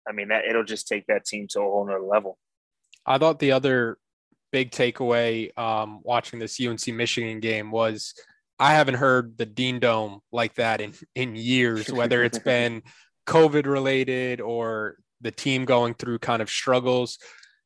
I 0.07 0.13
mean, 0.13 0.29
that 0.29 0.45
it'll 0.45 0.65
just 0.65 0.87
take 0.89 1.07
that 1.07 1.25
team 1.25 1.47
to 1.51 1.61
a 1.61 1.63
whole 1.63 1.87
nother 1.87 2.01
level. 2.01 2.39
I 3.07 3.19
thought 3.19 3.39
the 3.39 3.53
other 3.53 3.99
big 4.53 4.71
takeaway 4.71 5.57
um, 5.59 6.01
watching 6.03 6.39
this 6.39 6.61
UNC 6.61 6.87
Michigan 6.89 7.41
game 7.41 7.71
was 7.71 8.15
I 8.59 8.75
haven't 8.75 8.95
heard 8.95 9.37
the 9.39 9.47
Dean 9.47 9.81
Dome 9.81 10.21
like 10.31 10.55
that 10.55 10.81
in 10.81 10.95
in 11.15 11.35
years, 11.35 11.91
whether 11.91 12.23
it's 12.23 12.39
been 12.53 12.83
COVID 13.27 13.67
related 13.67 14.41
or 14.41 14.97
the 15.21 15.31
team 15.31 15.65
going 15.65 15.95
through 15.95 16.19
kind 16.19 16.43
of 16.43 16.51
struggles. 16.51 17.19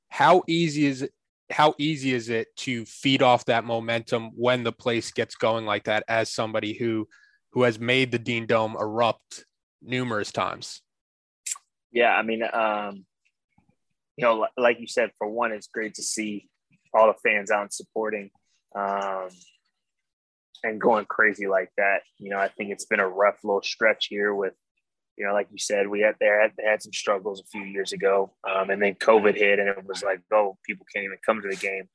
How 0.08 0.42
easy 0.46 0.86
is 0.86 1.02
it? 1.02 1.12
How 1.50 1.74
easy 1.78 2.12
is 2.12 2.28
it 2.28 2.48
to 2.56 2.84
feed 2.86 3.22
off 3.22 3.44
that 3.44 3.64
momentum 3.64 4.30
when 4.34 4.64
the 4.64 4.72
place 4.72 5.12
gets 5.12 5.34
going 5.36 5.64
like 5.64 5.84
that? 5.84 6.04
As 6.08 6.32
somebody 6.32 6.72
who 6.72 7.08
who 7.52 7.62
has 7.62 7.78
made 7.78 8.10
the 8.10 8.18
Dean 8.18 8.46
Dome 8.46 8.76
erupt 8.78 9.44
numerous 9.82 10.32
times. 10.32 10.82
Yeah, 11.92 12.10
I 12.10 12.22
mean, 12.22 12.42
um, 12.42 13.06
you 14.16 14.24
know, 14.24 14.46
like 14.56 14.80
you 14.80 14.86
said, 14.86 15.10
for 15.18 15.28
one, 15.28 15.52
it's 15.52 15.68
great 15.68 15.94
to 15.94 16.02
see 16.02 16.48
all 16.94 17.06
the 17.06 17.28
fans 17.28 17.50
out 17.50 17.62
and 17.62 17.72
supporting 17.72 18.30
um, 18.74 19.28
and 20.64 20.80
going 20.80 21.04
crazy 21.06 21.46
like 21.46 21.70
that. 21.76 22.00
You 22.18 22.30
know, 22.30 22.38
I 22.38 22.48
think 22.48 22.70
it's 22.70 22.86
been 22.86 23.00
a 23.00 23.08
rough 23.08 23.38
little 23.44 23.62
stretch 23.62 24.06
here 24.08 24.34
with, 24.34 24.54
you 25.16 25.26
know, 25.26 25.32
like 25.32 25.48
you 25.50 25.58
said, 25.58 25.88
we 25.88 26.00
had 26.00 26.16
there 26.20 26.40
had, 26.40 26.52
had 26.62 26.82
some 26.82 26.92
struggles 26.92 27.40
a 27.40 27.46
few 27.46 27.62
years 27.62 27.92
ago, 27.92 28.32
um, 28.48 28.70
and 28.70 28.82
then 28.82 28.94
COVID 28.94 29.34
hit, 29.34 29.58
and 29.58 29.68
it 29.68 29.86
was 29.86 30.02
like, 30.02 30.20
oh, 30.32 30.58
people 30.64 30.86
can't 30.94 31.04
even 31.04 31.18
come 31.24 31.40
to 31.40 31.48
the 31.48 31.56
game, 31.56 31.88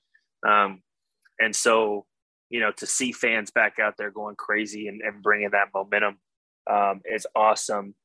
um, 0.48 0.82
and 1.40 1.56
so 1.56 2.06
you 2.52 2.60
know, 2.60 2.72
to 2.74 2.86
see 2.86 3.14
fans 3.14 3.50
back 3.50 3.80
out 3.80 3.96
there 3.98 4.12
going 4.12 4.36
crazy 4.36 4.90
and, 4.90 5.02
and 5.02 5.24
bringing 5.24 5.52
that 5.52 5.70
momentum 5.74 6.18
um, 6.70 7.02
is 7.06 7.26
awesome. 7.34 7.96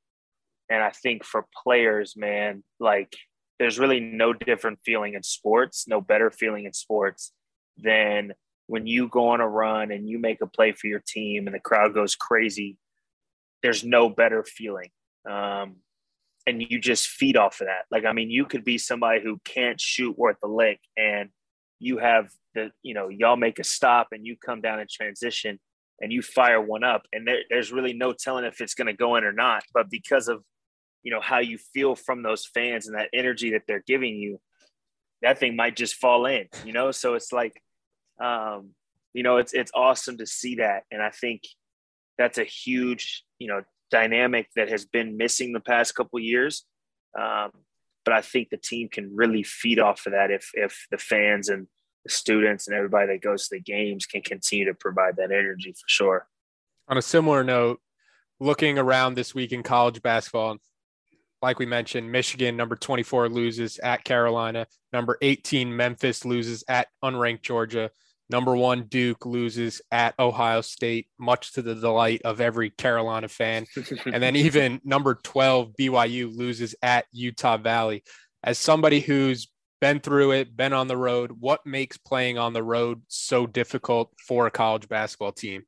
And 0.71 0.83
I 0.83 0.91
think 0.91 1.25
for 1.25 1.47
players, 1.65 2.15
man, 2.17 2.63
like 2.79 3.17
there's 3.59 3.79
really 3.79 4.01
no 4.01 4.33
different 4.33 4.79
feeling 4.85 5.15
in 5.15 5.23
sports, 5.23 5.87
no 5.89 6.01
better 6.01 6.31
feeling 6.31 6.67
in 6.67 6.73
sports 6.73 7.33
than 7.79 8.33
when 8.67 8.87
you 8.87 9.09
go 9.09 9.29
on 9.29 9.41
a 9.41 9.49
run 9.49 9.91
and 9.91 10.09
you 10.09 10.19
make 10.19 10.41
a 10.41 10.47
play 10.47 10.73
for 10.73 10.87
your 10.89 11.03
team 11.07 11.47
and 11.47 11.55
the 11.55 11.61
crowd 11.61 11.95
goes 11.95 12.17
crazy. 12.17 12.77
There's 13.63 13.85
no 13.85 14.09
better 14.09 14.45
feeling. 14.45 14.91
Um, 15.29 15.77
and 16.47 16.63
you 16.63 16.79
just 16.79 17.09
feed 17.09 17.37
off 17.37 17.61
of 17.61 17.67
that. 17.67 17.87
Like, 17.91 18.05
I 18.05 18.13
mean, 18.13 18.31
you 18.31 18.45
could 18.45 18.65
be 18.65 18.79
somebody 18.79 19.21
who 19.23 19.41
can't 19.45 19.81
shoot 19.81 20.17
worth 20.17 20.37
a 20.45 20.49
lick 20.49 20.81
and 20.97 21.31
you 21.81 21.99
have 21.99 22.31
the, 22.55 22.71
you 22.83 22.95
know, 22.95 23.09
y'all 23.09 23.37
make 23.37 23.59
a 23.59 23.65
stop 23.65 24.09
and 24.13 24.25
you 24.25 24.37
come 24.37 24.61
down 24.61 24.81
in 24.81 24.87
transition 24.91 25.59
and 26.01 26.13
you 26.13 26.23
fire 26.23 26.61
one 26.61 26.85
up 26.85 27.03
and 27.13 27.27
there, 27.27 27.41
there's 27.51 27.73
really 27.73 27.93
no 27.93 28.13
telling 28.13 28.45
if 28.45 28.61
it's 28.61 28.75
going 28.75 28.87
to 28.87 28.93
go 28.93 29.17
in 29.17 29.25
or 29.25 29.33
not. 29.33 29.65
But 29.75 29.91
because 29.91 30.29
of 30.29 30.43
you 31.03 31.11
know 31.11 31.21
how 31.21 31.39
you 31.39 31.59
feel 31.59 31.95
from 31.95 32.23
those 32.23 32.47
fans 32.47 32.87
and 32.87 32.97
that 32.97 33.09
energy 33.13 33.51
that 33.51 33.63
they're 33.67 33.85
giving 33.87 34.17
you 34.17 34.41
that 35.23 35.39
thing 35.39 35.57
might 35.57 35.77
just 35.77 35.95
fall 35.95 36.27
in 36.27 36.47
you 36.65 36.73
know? 36.73 36.91
So 36.91 37.15
it's 37.15 37.33
like 37.33 37.61
um 38.23 38.71
you 39.13 39.23
know 39.23 39.37
it's 39.37 39.53
it's 39.53 39.73
awesome 39.75 40.19
to 40.19 40.27
see 40.27 40.57
that. 40.57 40.85
And 40.91 41.03
i 41.03 41.11
think 41.11 41.43
that's 42.19 42.39
a 42.39 42.45
huge 42.45 43.25
you 43.39 43.49
know 43.49 43.63
dynamic 43.91 44.49
that 44.57 44.69
has 44.69 44.85
been 44.85 45.17
missing 45.17 45.53
the 45.53 45.61
past 45.61 45.95
couple 45.95 46.19
years. 46.19 46.65
Um 47.19 47.51
but 48.05 48.15
i 48.15 48.21
think 48.21 48.51
the 48.51 48.57
team 48.57 48.89
can 48.89 49.15
really 49.15 49.43
feed 49.43 49.79
off 49.79 50.07
of 50.07 50.13
that 50.13 50.31
if 50.31 50.51
if 50.55 50.87
the 50.91 50.99
fans 50.99 51.49
and 51.49 51.67
the 52.05 52.11
students 52.13 52.69
and 52.69 52.77
everybody 52.77 53.09
that 53.09 53.21
goes 53.21 53.49
to 53.49 53.57
the 53.57 53.61
games 53.61 54.07
can 54.07 54.23
continue 54.23 54.65
to 54.65 54.75
provide 54.75 55.17
that 55.17 55.33
energy 55.33 55.73
for 55.73 55.89
sure. 55.89 56.29
On 56.89 56.97
a 56.97 57.03
similar 57.03 57.43
note 57.43 57.81
looking 58.39 58.79
around 58.79 59.15
this 59.15 59.35
week 59.35 59.51
in 59.51 59.63
college 59.65 60.01
basketball 60.03 60.59
like 61.43 61.59
we 61.59 61.67
mentioned, 61.67 62.11
Michigan, 62.11 62.57
number 62.57 62.77
24, 62.77 63.29
loses 63.29 63.79
at 63.79 64.05
Carolina. 64.05 64.67
Number 64.93 65.19
18, 65.21 65.75
Memphis 65.75 66.25
loses 66.25 66.65
at 66.69 66.89
unranked 67.05 67.43
Georgia. 67.43 67.91
Number 68.29 68.57
one, 68.57 68.85
Duke 68.85 69.25
loses 69.25 69.81
at 69.93 70.15
Ohio 70.19 70.61
State, 70.61 71.09
much 71.19 71.53
to 71.53 71.63
the 71.63 71.75
delight 71.75 72.23
of 72.25 72.41
every 72.41 72.71
Carolina 72.71 73.29
fan. 73.29 73.67
and 74.07 74.23
then 74.23 74.35
even 74.35 74.81
number 74.85 75.15
12, 75.15 75.73
BYU 75.79 76.35
loses 76.37 76.75
at 76.83 77.07
Utah 77.13 77.57
Valley. 77.57 78.03
As 78.43 78.59
somebody 78.59 79.01
who's 79.01 79.49
been 79.81 80.01
through 80.01 80.33
it, 80.33 80.57
been 80.57 80.73
on 80.73 80.89
the 80.89 80.97
road, 80.97 81.33
what 81.39 81.65
makes 81.67 81.97
playing 81.97 82.39
on 82.39 82.53
the 82.53 82.63
road 82.63 83.03
so 83.09 83.47
difficult 83.47 84.13
for 84.27 84.47
a 84.47 84.51
college 84.51 84.89
basketball 84.89 85.33
team? 85.33 85.65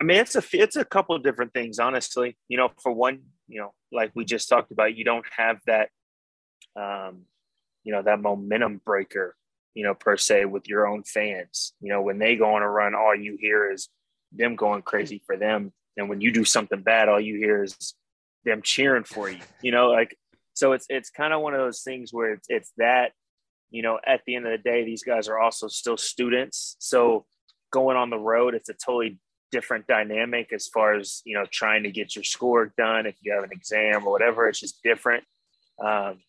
I 0.00 0.04
mean, 0.04 0.18
it's 0.18 0.36
a 0.36 0.42
it's 0.52 0.76
a 0.76 0.84
couple 0.84 1.16
of 1.16 1.22
different 1.22 1.54
things, 1.54 1.78
honestly. 1.78 2.36
You 2.48 2.58
know, 2.58 2.70
for 2.82 2.92
one, 2.92 3.20
you 3.48 3.60
know, 3.60 3.72
like 3.92 4.12
we 4.14 4.24
just 4.24 4.48
talked 4.48 4.72
about, 4.72 4.96
you 4.96 5.04
don't 5.04 5.26
have 5.36 5.60
that, 5.66 5.90
um, 6.74 7.22
you 7.84 7.92
know, 7.92 8.02
that 8.02 8.20
momentum 8.20 8.80
breaker, 8.84 9.36
you 9.74 9.84
know, 9.84 9.94
per 9.94 10.16
se 10.16 10.44
with 10.46 10.68
your 10.68 10.86
own 10.86 11.04
fans. 11.04 11.72
You 11.80 11.90
know, 11.90 12.02
when 12.02 12.18
they 12.18 12.36
go 12.36 12.54
on 12.54 12.62
a 12.62 12.68
run, 12.68 12.94
all 12.94 13.14
you 13.14 13.36
hear 13.38 13.70
is 13.70 13.88
them 14.32 14.56
going 14.56 14.82
crazy 14.82 15.22
for 15.24 15.36
them, 15.36 15.72
and 15.96 16.08
when 16.08 16.20
you 16.20 16.32
do 16.32 16.44
something 16.44 16.82
bad, 16.82 17.08
all 17.08 17.20
you 17.20 17.36
hear 17.36 17.62
is 17.62 17.94
them 18.44 18.60
cheering 18.62 19.04
for 19.04 19.30
you. 19.30 19.38
You 19.62 19.72
know, 19.72 19.90
like 19.90 20.16
so 20.54 20.72
it's 20.72 20.86
it's 20.88 21.10
kind 21.10 21.32
of 21.32 21.42
one 21.42 21.54
of 21.54 21.60
those 21.60 21.82
things 21.82 22.12
where 22.12 22.32
it's 22.32 22.46
it's 22.48 22.72
that, 22.78 23.12
you 23.70 23.82
know, 23.82 23.98
at 24.04 24.22
the 24.26 24.34
end 24.34 24.46
of 24.46 24.52
the 24.52 24.58
day, 24.58 24.84
these 24.84 25.04
guys 25.04 25.28
are 25.28 25.38
also 25.38 25.68
still 25.68 25.96
students, 25.96 26.76
so 26.78 27.24
going 27.72 27.96
on 27.96 28.10
the 28.10 28.18
road, 28.18 28.54
it's 28.54 28.68
a 28.68 28.74
totally 28.74 29.18
different 29.52 29.86
dynamic 29.86 30.52
as 30.52 30.68
far 30.68 30.94
as 30.94 31.22
you 31.24 31.34
know 31.34 31.44
trying 31.50 31.82
to 31.84 31.90
get 31.90 32.14
your 32.14 32.24
score 32.24 32.72
done 32.76 33.06
if 33.06 33.16
you 33.20 33.32
have 33.32 33.44
an 33.44 33.50
exam 33.52 34.06
or 34.06 34.12
whatever 34.12 34.48
it's 34.48 34.60
just 34.60 34.82
different. 34.82 35.24
Um, 35.84 36.20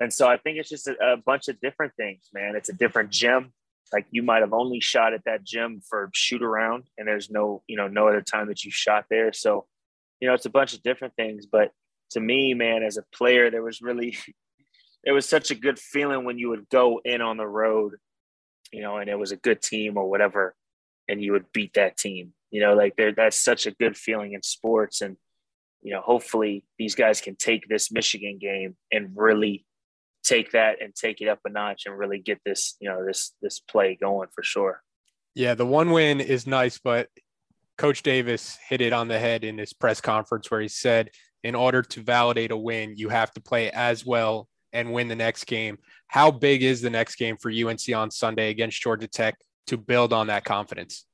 and 0.00 0.12
so 0.12 0.28
i 0.28 0.36
think 0.36 0.58
it's 0.58 0.68
just 0.68 0.86
a, 0.86 0.94
a, 1.14 1.16
bunch 1.16 1.48
of 1.48 1.60
different 1.60 1.92
things 1.96 2.28
man. 2.32 2.54
It's 2.54 2.68
a 2.68 2.72
different 2.72 3.10
gym. 3.10 3.52
Like 3.92 4.06
you 4.10 4.22
might 4.22 4.42
have 4.42 4.52
only 4.52 4.80
shot 4.80 5.14
at 5.14 5.24
that 5.24 5.42
gym 5.44 5.80
for 5.88 6.10
shoot 6.14 6.42
around 6.42 6.84
and 6.96 7.08
there's 7.08 7.30
no 7.30 7.62
you 7.66 7.76
know 7.76 7.88
no 7.88 8.08
other 8.08 8.22
time 8.22 8.48
that 8.48 8.64
you 8.64 8.70
shot 8.70 9.06
there. 9.10 9.32
So 9.32 9.66
you 10.20 10.28
know 10.28 10.34
it's 10.34 10.46
a 10.46 10.50
bunch 10.50 10.74
of 10.74 10.82
different 10.82 11.14
things. 11.16 11.46
But 11.46 11.72
to 12.10 12.20
me 12.20 12.54
man 12.54 12.82
as 12.82 12.96
a 12.96 13.04
player 13.12 13.50
there 13.50 13.62
was 13.62 13.80
really 13.80 14.16
it 15.04 15.12
was 15.12 15.28
such 15.28 15.50
a 15.50 15.54
good 15.54 15.78
feeling 15.78 16.24
when 16.24 16.38
you 16.38 16.48
would 16.48 16.68
go 16.68 17.00
in 17.04 17.20
on 17.20 17.36
the 17.36 17.46
road 17.46 17.96
you 18.72 18.82
know 18.82 18.96
and 18.98 19.08
it 19.08 19.18
was 19.18 19.32
a 19.32 19.36
good 19.36 19.62
team 19.62 19.96
or 19.96 20.08
whatever 20.08 20.54
and 21.08 21.22
you 21.22 21.32
would 21.32 21.50
beat 21.52 21.74
that 21.74 21.96
team 21.96 22.32
you 22.50 22.60
know, 22.60 22.74
like 22.74 22.96
there 22.96 23.12
that's 23.12 23.38
such 23.38 23.66
a 23.66 23.72
good 23.72 23.96
feeling 23.96 24.32
in 24.32 24.42
sports. 24.42 25.00
And, 25.00 25.16
you 25.82 25.92
know, 25.92 26.00
hopefully 26.00 26.64
these 26.78 26.94
guys 26.94 27.20
can 27.20 27.36
take 27.36 27.68
this 27.68 27.92
Michigan 27.92 28.38
game 28.40 28.76
and 28.92 29.10
really 29.14 29.64
take 30.24 30.52
that 30.52 30.82
and 30.82 30.94
take 30.94 31.20
it 31.20 31.28
up 31.28 31.40
a 31.44 31.50
notch 31.50 31.84
and 31.86 31.96
really 31.96 32.18
get 32.18 32.40
this, 32.44 32.76
you 32.80 32.88
know, 32.88 33.04
this 33.04 33.34
this 33.42 33.60
play 33.60 33.96
going 34.00 34.28
for 34.34 34.42
sure. 34.42 34.82
Yeah, 35.34 35.54
the 35.54 35.66
one 35.66 35.90
win 35.90 36.20
is 36.20 36.46
nice, 36.46 36.78
but 36.78 37.08
Coach 37.76 38.02
Davis 38.02 38.58
hit 38.68 38.80
it 38.80 38.92
on 38.92 39.08
the 39.08 39.18
head 39.18 39.44
in 39.44 39.56
his 39.56 39.72
press 39.72 40.00
conference 40.00 40.50
where 40.50 40.60
he 40.60 40.68
said, 40.68 41.10
in 41.44 41.54
order 41.54 41.82
to 41.82 42.02
validate 42.02 42.50
a 42.50 42.56
win, 42.56 42.94
you 42.96 43.08
have 43.08 43.30
to 43.32 43.40
play 43.40 43.70
as 43.70 44.04
well 44.04 44.48
and 44.72 44.92
win 44.92 45.06
the 45.06 45.14
next 45.14 45.44
game. 45.44 45.78
How 46.08 46.30
big 46.30 46.62
is 46.62 46.80
the 46.80 46.90
next 46.90 47.14
game 47.16 47.36
for 47.36 47.50
UNC 47.50 47.94
on 47.94 48.10
Sunday 48.10 48.50
against 48.50 48.82
Georgia 48.82 49.06
Tech 49.06 49.36
to 49.68 49.76
build 49.76 50.12
on 50.12 50.26
that 50.26 50.44
confidence? 50.44 51.06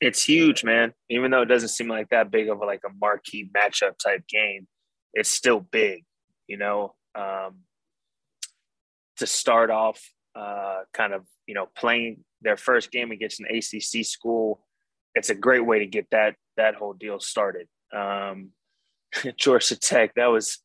It's 0.00 0.22
huge, 0.22 0.64
man. 0.64 0.94
Even 1.08 1.30
though 1.30 1.42
it 1.42 1.46
doesn't 1.46 1.68
seem 1.68 1.88
like 1.88 2.08
that 2.10 2.30
big 2.30 2.48
of 2.48 2.60
a, 2.60 2.64
like 2.64 2.82
a 2.86 2.92
marquee 3.00 3.50
matchup 3.54 3.98
type 3.98 4.26
game, 4.28 4.66
it's 5.12 5.30
still 5.30 5.60
big. 5.60 6.04
You 6.46 6.56
know, 6.56 6.94
um, 7.14 7.60
to 9.18 9.26
start 9.26 9.70
off, 9.70 10.02
uh, 10.34 10.80
kind 10.92 11.12
of 11.12 11.24
you 11.46 11.54
know 11.54 11.68
playing 11.76 12.24
their 12.40 12.56
first 12.56 12.90
game 12.90 13.10
against 13.10 13.40
an 13.40 13.46
ACC 13.46 14.04
school, 14.04 14.64
it's 15.14 15.30
a 15.30 15.34
great 15.34 15.64
way 15.64 15.80
to 15.80 15.86
get 15.86 16.06
that 16.10 16.34
that 16.56 16.74
whole 16.74 16.94
deal 16.94 17.20
started. 17.20 17.68
Um, 17.94 18.50
Georgia 19.36 19.76
Tech, 19.76 20.14
that 20.14 20.26
was 20.26 20.58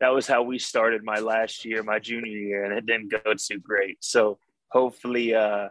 that 0.00 0.14
was 0.14 0.26
how 0.26 0.42
we 0.42 0.58
started 0.58 1.02
my 1.04 1.18
last 1.18 1.64
year, 1.64 1.82
my 1.82 1.98
junior 1.98 2.30
year, 2.30 2.64
and 2.64 2.72
it 2.72 2.86
didn't 2.86 3.10
go 3.10 3.34
too 3.34 3.58
great. 3.58 3.98
So 4.00 4.38
hopefully, 4.70 5.34
uh, 5.34 5.68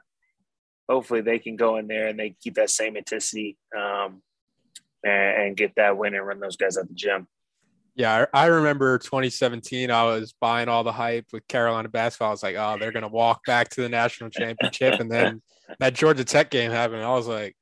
hopefully 0.90 1.22
they 1.22 1.40
can 1.40 1.56
go 1.56 1.78
in 1.78 1.88
there 1.88 2.08
and 2.08 2.20
they 2.20 2.36
keep 2.42 2.56
that 2.56 2.70
same 2.70 2.96
intensity 2.96 3.58
um, 3.78 4.22
and, 5.04 5.44
and, 5.44 5.58
get 5.58 5.76
that 5.76 5.98
win 5.98 6.16
and 6.16 6.26
run 6.26 6.40
those 6.40 6.56
guys 6.56 6.78
at 6.78 6.88
the 6.88 6.94
gym. 6.94 7.28
Yeah, 7.96 8.26
I 8.34 8.46
remember 8.46 8.98
2017. 9.00 9.90
I 9.90 10.04
was 10.04 10.34
buying 10.40 10.70
all 10.70 10.84
the 10.84 10.92
hype 10.92 11.26
with 11.34 11.48
Carolina 11.48 11.90
basketball. 11.90 12.30
I 12.30 12.32
was 12.32 12.44
like, 12.44 12.56
oh, 12.56 12.78
they're 12.80 12.92
gonna 12.92 13.08
walk 13.08 13.44
back 13.46 13.70
to 13.70 13.82
the 13.82 13.90
national 13.90 14.30
championship, 14.30 15.00
and 15.00 15.12
then 15.12 15.42
that 15.80 15.96
Georgia 15.96 16.24
Tech 16.24 16.52
game 16.52 16.70
happened. 16.70 17.02
I 17.02 17.10
was 17.10 17.28
like, 17.28 17.56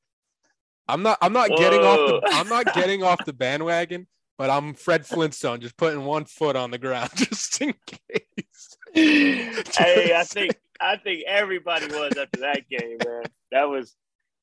I'm 0.90 1.04
not, 1.04 1.18
I'm 1.22 1.32
not 1.32 1.52
Whoa. 1.52 1.58
getting 1.58 1.80
off 1.80 1.98
the, 1.98 2.22
I'm 2.34 2.50
not 2.50 2.74
getting 2.74 3.02
off 3.02 3.24
the 3.24 3.32
bandwagon 3.32 4.08
but 4.38 4.50
I'm 4.50 4.74
Fred 4.74 5.06
Flintstone, 5.06 5.62
just 5.62 5.78
putting 5.78 6.04
one 6.04 6.26
foot 6.26 6.56
on 6.56 6.72
the 6.72 6.78
ground 6.78 7.10
just 7.16 7.62
in 7.62 7.74
case. 7.86 8.78
hey, 8.94 10.14
I 10.16 10.24
think 10.24 10.56
I 10.80 10.98
think 10.98 11.24
everybody 11.28 11.88
was 11.88 12.18
after 12.18 12.42
that 12.42 12.68
game, 12.70 12.98
man. 13.06 13.24
That 13.52 13.70
was 13.70 13.96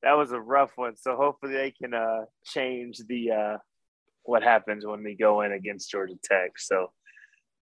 that 0.02 0.16
was 0.16 0.32
a 0.32 0.40
rough 0.40 0.72
one. 0.76 0.96
So 0.96 1.16
hopefully 1.16 1.52
they 1.52 1.70
can 1.70 1.94
uh, 1.94 2.24
change 2.44 2.98
the 3.08 3.30
uh, 3.30 3.56
what 4.24 4.42
happens 4.42 4.84
when 4.86 5.02
we 5.02 5.14
go 5.14 5.42
in 5.42 5.52
against 5.52 5.90
Georgia 5.90 6.16
Tech. 6.22 6.58
So 6.58 6.92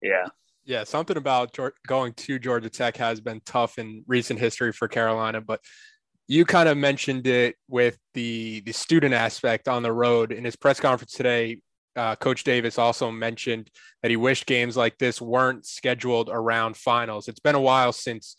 yeah. 0.03 0.27
Yeah, 0.65 0.85
something 0.85 1.17
about 1.17 1.59
going 1.89 2.13
to 2.15 2.39
Georgia 2.39 2.71
Tech 2.71 2.97
has 2.97 3.21
been 3.21 3.41
tough 3.45 3.79
in 3.79 4.05
recent 4.07 4.39
history 4.39 4.73
for 4.73 4.87
Carolina, 4.87 5.41
but 5.41 5.61
you 6.29 6.45
kind 6.45 6.69
of 6.69 6.77
mentioned 6.77 7.27
it 7.27 7.57
with 7.69 7.99
the 8.15 8.61
the 8.61 8.73
student 8.73 9.13
aspect 9.13 9.67
on 9.67 9.83
the 9.83 9.93
road 9.93 10.31
in 10.31 10.45
his 10.45 10.55
press 10.55 10.79
conference 10.79 11.13
today 11.13 11.59
uh, 11.97 12.17
Coach 12.17 12.45
Davis 12.45 12.79
also 12.79 13.11
mentioned 13.11 13.71
that 14.03 14.11
he 14.11 14.17
wished 14.17 14.47
games 14.47 14.77
like 14.77 14.99
this 14.99 15.21
weren't 15.21 15.67
scheduled 15.67 16.29
around 16.31 16.77
finals. 16.77 17.29
It's 17.29 17.41
been 17.41 17.55
a 17.55 17.61
while 17.61 17.93
since 17.93 18.37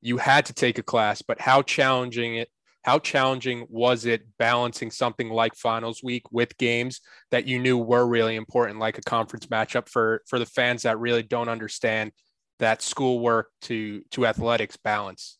you 0.00 0.18
had 0.18 0.46
to 0.46 0.52
take 0.52 0.78
a 0.78 0.82
class, 0.82 1.22
but 1.22 1.40
how 1.40 1.62
challenging 1.62 2.36
it 2.36 2.48
how 2.84 2.98
challenging 2.98 3.66
was 3.70 4.04
it 4.04 4.26
balancing 4.38 4.90
something 4.90 5.30
like 5.30 5.54
finals 5.54 6.02
week 6.02 6.30
with 6.30 6.56
games 6.58 7.00
that 7.30 7.46
you 7.46 7.58
knew 7.58 7.78
were 7.78 8.06
really 8.06 8.36
important, 8.36 8.78
like 8.78 8.98
a 8.98 9.02
conference 9.02 9.46
matchup 9.46 9.88
for 9.88 10.22
for 10.28 10.38
the 10.38 10.46
fans 10.46 10.82
that 10.82 10.98
really 10.98 11.22
don't 11.22 11.48
understand 11.48 12.12
that 12.58 12.82
schoolwork 12.82 13.48
to 13.62 14.02
to 14.10 14.26
athletics 14.26 14.76
balance? 14.76 15.38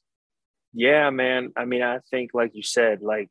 Yeah, 0.73 1.11
man. 1.11 1.53
I 1.55 1.67
mean, 1.67 1.83
I 1.83 1.99
think 2.11 2.31
like 2.33 2.55
you 2.55 2.63
said, 2.63 3.03
like 3.03 3.29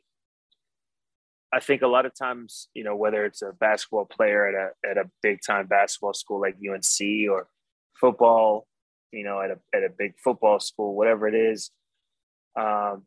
I 1.54 1.60
think 1.60 1.84
a 1.84 1.88
lot 1.88 2.08
of 2.08 2.16
times, 2.16 2.68
you 2.74 2.84
know, 2.84 2.96
whether 2.96 3.26
it's 3.26 3.44
a 3.44 3.54
basketball 3.54 4.06
player 4.06 4.48
at 4.48 4.56
a 4.56 4.90
at 4.90 4.98
a 4.98 5.10
big 5.22 5.40
time 5.46 5.68
basketball 5.68 6.14
school 6.14 6.42
like 6.42 6.56
UNC 6.56 7.30
or 7.30 7.48
football, 8.00 8.66
you 9.12 9.24
know, 9.24 9.40
at 9.40 9.52
a 9.52 9.60
at 9.76 9.84
a 9.84 9.90
big 9.96 10.14
football 10.18 10.60
school, 10.60 10.96
whatever 10.96 11.28
it 11.28 11.36
is, 11.36 11.70
um, 12.60 13.04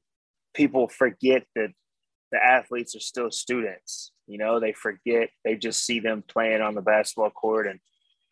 people 0.54 0.88
forget 0.88 1.44
that 1.56 1.70
the 2.30 2.38
athletes 2.42 2.94
are 2.94 3.00
still 3.00 3.32
students. 3.32 4.12
You 4.28 4.38
know, 4.38 4.60
they 4.60 4.72
forget 4.72 5.30
they 5.44 5.56
just 5.56 5.84
see 5.84 5.98
them 5.98 6.22
playing 6.26 6.62
on 6.62 6.74
the 6.74 6.82
basketball 6.82 7.30
court 7.30 7.66
and 7.66 7.80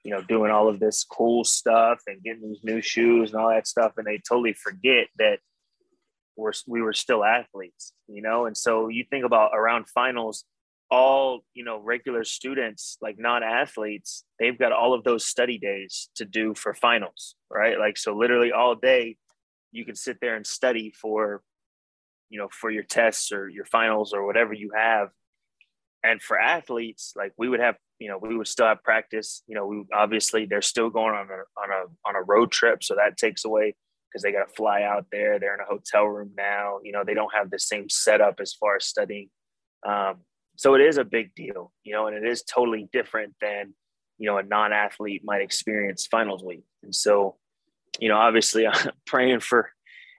you 0.04 0.12
know 0.12 0.22
doing 0.22 0.52
all 0.52 0.68
of 0.68 0.78
this 0.78 1.02
cool 1.02 1.42
stuff 1.42 2.00
and 2.06 2.22
getting 2.22 2.42
these 2.42 2.62
new 2.62 2.80
shoes 2.80 3.32
and 3.32 3.40
all 3.40 3.50
that 3.50 3.66
stuff, 3.66 3.94
and 3.96 4.06
they 4.06 4.20
totally 4.28 4.52
forget 4.52 5.08
that 5.18 5.40
we're, 6.36 6.52
we 6.66 6.82
were 6.82 6.92
still 6.92 7.24
athletes, 7.24 7.92
you 8.08 8.22
know? 8.22 8.46
And 8.46 8.56
so 8.56 8.88
you 8.88 9.04
think 9.08 9.24
about 9.24 9.52
around 9.54 9.88
finals, 9.88 10.44
all, 10.90 11.40
you 11.54 11.64
know, 11.64 11.78
regular 11.78 12.24
students, 12.24 12.98
like 13.00 13.18
non-athletes, 13.18 14.24
they've 14.38 14.58
got 14.58 14.72
all 14.72 14.94
of 14.94 15.04
those 15.04 15.24
study 15.24 15.58
days 15.58 16.08
to 16.16 16.24
do 16.24 16.54
for 16.54 16.74
finals, 16.74 17.36
right? 17.50 17.78
Like, 17.78 17.96
so 17.96 18.14
literally 18.16 18.52
all 18.52 18.74
day 18.74 19.16
you 19.72 19.84
can 19.84 19.96
sit 19.96 20.18
there 20.20 20.36
and 20.36 20.46
study 20.46 20.90
for, 20.90 21.42
you 22.30 22.38
know, 22.38 22.48
for 22.50 22.70
your 22.70 22.84
tests 22.84 23.32
or 23.32 23.48
your 23.48 23.64
finals 23.64 24.12
or 24.12 24.26
whatever 24.26 24.52
you 24.52 24.70
have. 24.76 25.08
And 26.02 26.20
for 26.22 26.38
athletes, 26.38 27.14
like 27.16 27.32
we 27.38 27.48
would 27.48 27.60
have, 27.60 27.76
you 27.98 28.08
know, 28.08 28.18
we 28.18 28.36
would 28.36 28.46
still 28.46 28.66
have 28.66 28.82
practice. 28.84 29.42
You 29.46 29.54
know, 29.54 29.66
we 29.66 29.84
obviously 29.92 30.44
they're 30.44 30.62
still 30.62 30.90
going 30.90 31.14
on 31.14 31.28
a 31.30 31.60
on 31.60 31.70
a 31.70 32.08
on 32.08 32.14
a 32.14 32.22
road 32.22 32.52
trip, 32.52 32.84
so 32.84 32.94
that 32.96 33.16
takes 33.16 33.44
away 33.44 33.74
because 34.14 34.22
they 34.22 34.30
got 34.30 34.46
to 34.46 34.54
fly 34.54 34.82
out 34.82 35.06
there. 35.10 35.40
They're 35.40 35.54
in 35.54 35.60
a 35.60 35.64
hotel 35.64 36.04
room 36.04 36.30
now. 36.36 36.78
You 36.84 36.92
know, 36.92 37.02
they 37.04 37.14
don't 37.14 37.34
have 37.34 37.50
the 37.50 37.58
same 37.58 37.88
setup 37.88 38.38
as 38.40 38.54
far 38.54 38.76
as 38.76 38.84
studying. 38.84 39.28
Um, 39.84 40.18
so 40.54 40.74
it 40.74 40.82
is 40.82 40.98
a 40.98 41.04
big 41.04 41.34
deal, 41.34 41.72
you 41.82 41.92
know, 41.92 42.06
and 42.06 42.16
it 42.16 42.24
is 42.24 42.44
totally 42.44 42.88
different 42.92 43.34
than, 43.40 43.74
you 44.18 44.30
know, 44.30 44.38
a 44.38 44.44
non-athlete 44.44 45.22
might 45.24 45.42
experience 45.42 46.06
finals 46.06 46.44
week. 46.44 46.62
And 46.84 46.94
so, 46.94 47.36
you 47.98 48.08
know, 48.08 48.16
obviously 48.16 48.66
I'm 48.68 48.92
praying 49.04 49.40
for, 49.40 49.70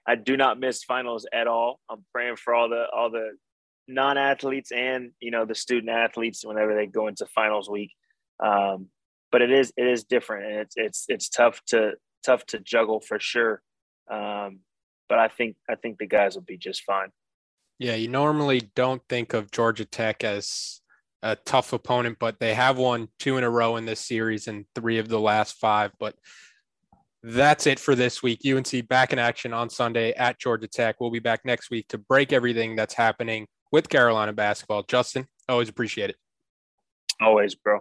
I 0.06 0.14
do 0.14 0.36
not 0.36 0.60
miss 0.60 0.84
finals 0.84 1.26
at 1.32 1.46
all. 1.46 1.80
I'm 1.90 2.04
praying 2.12 2.36
for 2.36 2.54
all 2.54 2.68
the, 2.68 2.84
all 2.94 3.10
the 3.10 3.30
non-athletes 3.88 4.72
and, 4.72 5.12
you 5.20 5.30
know, 5.30 5.46
the 5.46 5.54
student 5.54 5.88
athletes 5.88 6.44
whenever 6.44 6.74
they 6.74 6.86
go 6.86 7.06
into 7.08 7.24
finals 7.24 7.70
week. 7.70 7.92
Um, 8.44 8.88
but 9.32 9.40
it 9.40 9.50
is, 9.50 9.72
it 9.78 9.86
is 9.86 10.04
different 10.04 10.46
and 10.46 10.60
it's, 10.60 10.74
it's, 10.76 11.04
it's 11.08 11.28
tough 11.30 11.62
to, 11.68 11.92
tough 12.26 12.44
to 12.46 12.60
juggle 12.60 13.00
for 13.00 13.18
sure. 13.18 13.62
Um, 14.10 14.60
but 15.08 15.18
I 15.18 15.28
think 15.28 15.56
I 15.68 15.74
think 15.74 15.98
the 15.98 16.06
guys 16.06 16.34
will 16.34 16.42
be 16.42 16.56
just 16.58 16.82
fine. 16.82 17.10
Yeah, 17.78 17.94
you 17.94 18.08
normally 18.08 18.70
don't 18.74 19.02
think 19.08 19.34
of 19.34 19.50
Georgia 19.50 19.84
Tech 19.84 20.24
as 20.24 20.80
a 21.22 21.36
tough 21.36 21.72
opponent, 21.72 22.18
but 22.18 22.40
they 22.40 22.54
have 22.54 22.78
won 22.78 23.08
two 23.18 23.36
in 23.36 23.44
a 23.44 23.50
row 23.50 23.76
in 23.76 23.84
this 23.84 24.00
series 24.00 24.48
and 24.48 24.64
three 24.74 24.98
of 24.98 25.08
the 25.08 25.20
last 25.20 25.58
five. 25.58 25.92
But 25.98 26.14
that's 27.22 27.66
it 27.66 27.78
for 27.78 27.94
this 27.94 28.22
week. 28.22 28.40
UNC 28.46 28.88
back 28.88 29.12
in 29.12 29.18
action 29.18 29.52
on 29.52 29.68
Sunday 29.68 30.12
at 30.12 30.38
Georgia 30.38 30.68
Tech. 30.68 30.96
We'll 31.00 31.10
be 31.10 31.18
back 31.18 31.44
next 31.44 31.70
week 31.70 31.88
to 31.88 31.98
break 31.98 32.32
everything 32.32 32.76
that's 32.76 32.94
happening 32.94 33.46
with 33.72 33.88
Carolina 33.88 34.32
basketball. 34.32 34.84
Justin, 34.84 35.26
always 35.48 35.68
appreciate 35.68 36.10
it. 36.10 36.16
Always, 37.20 37.54
bro. 37.54 37.80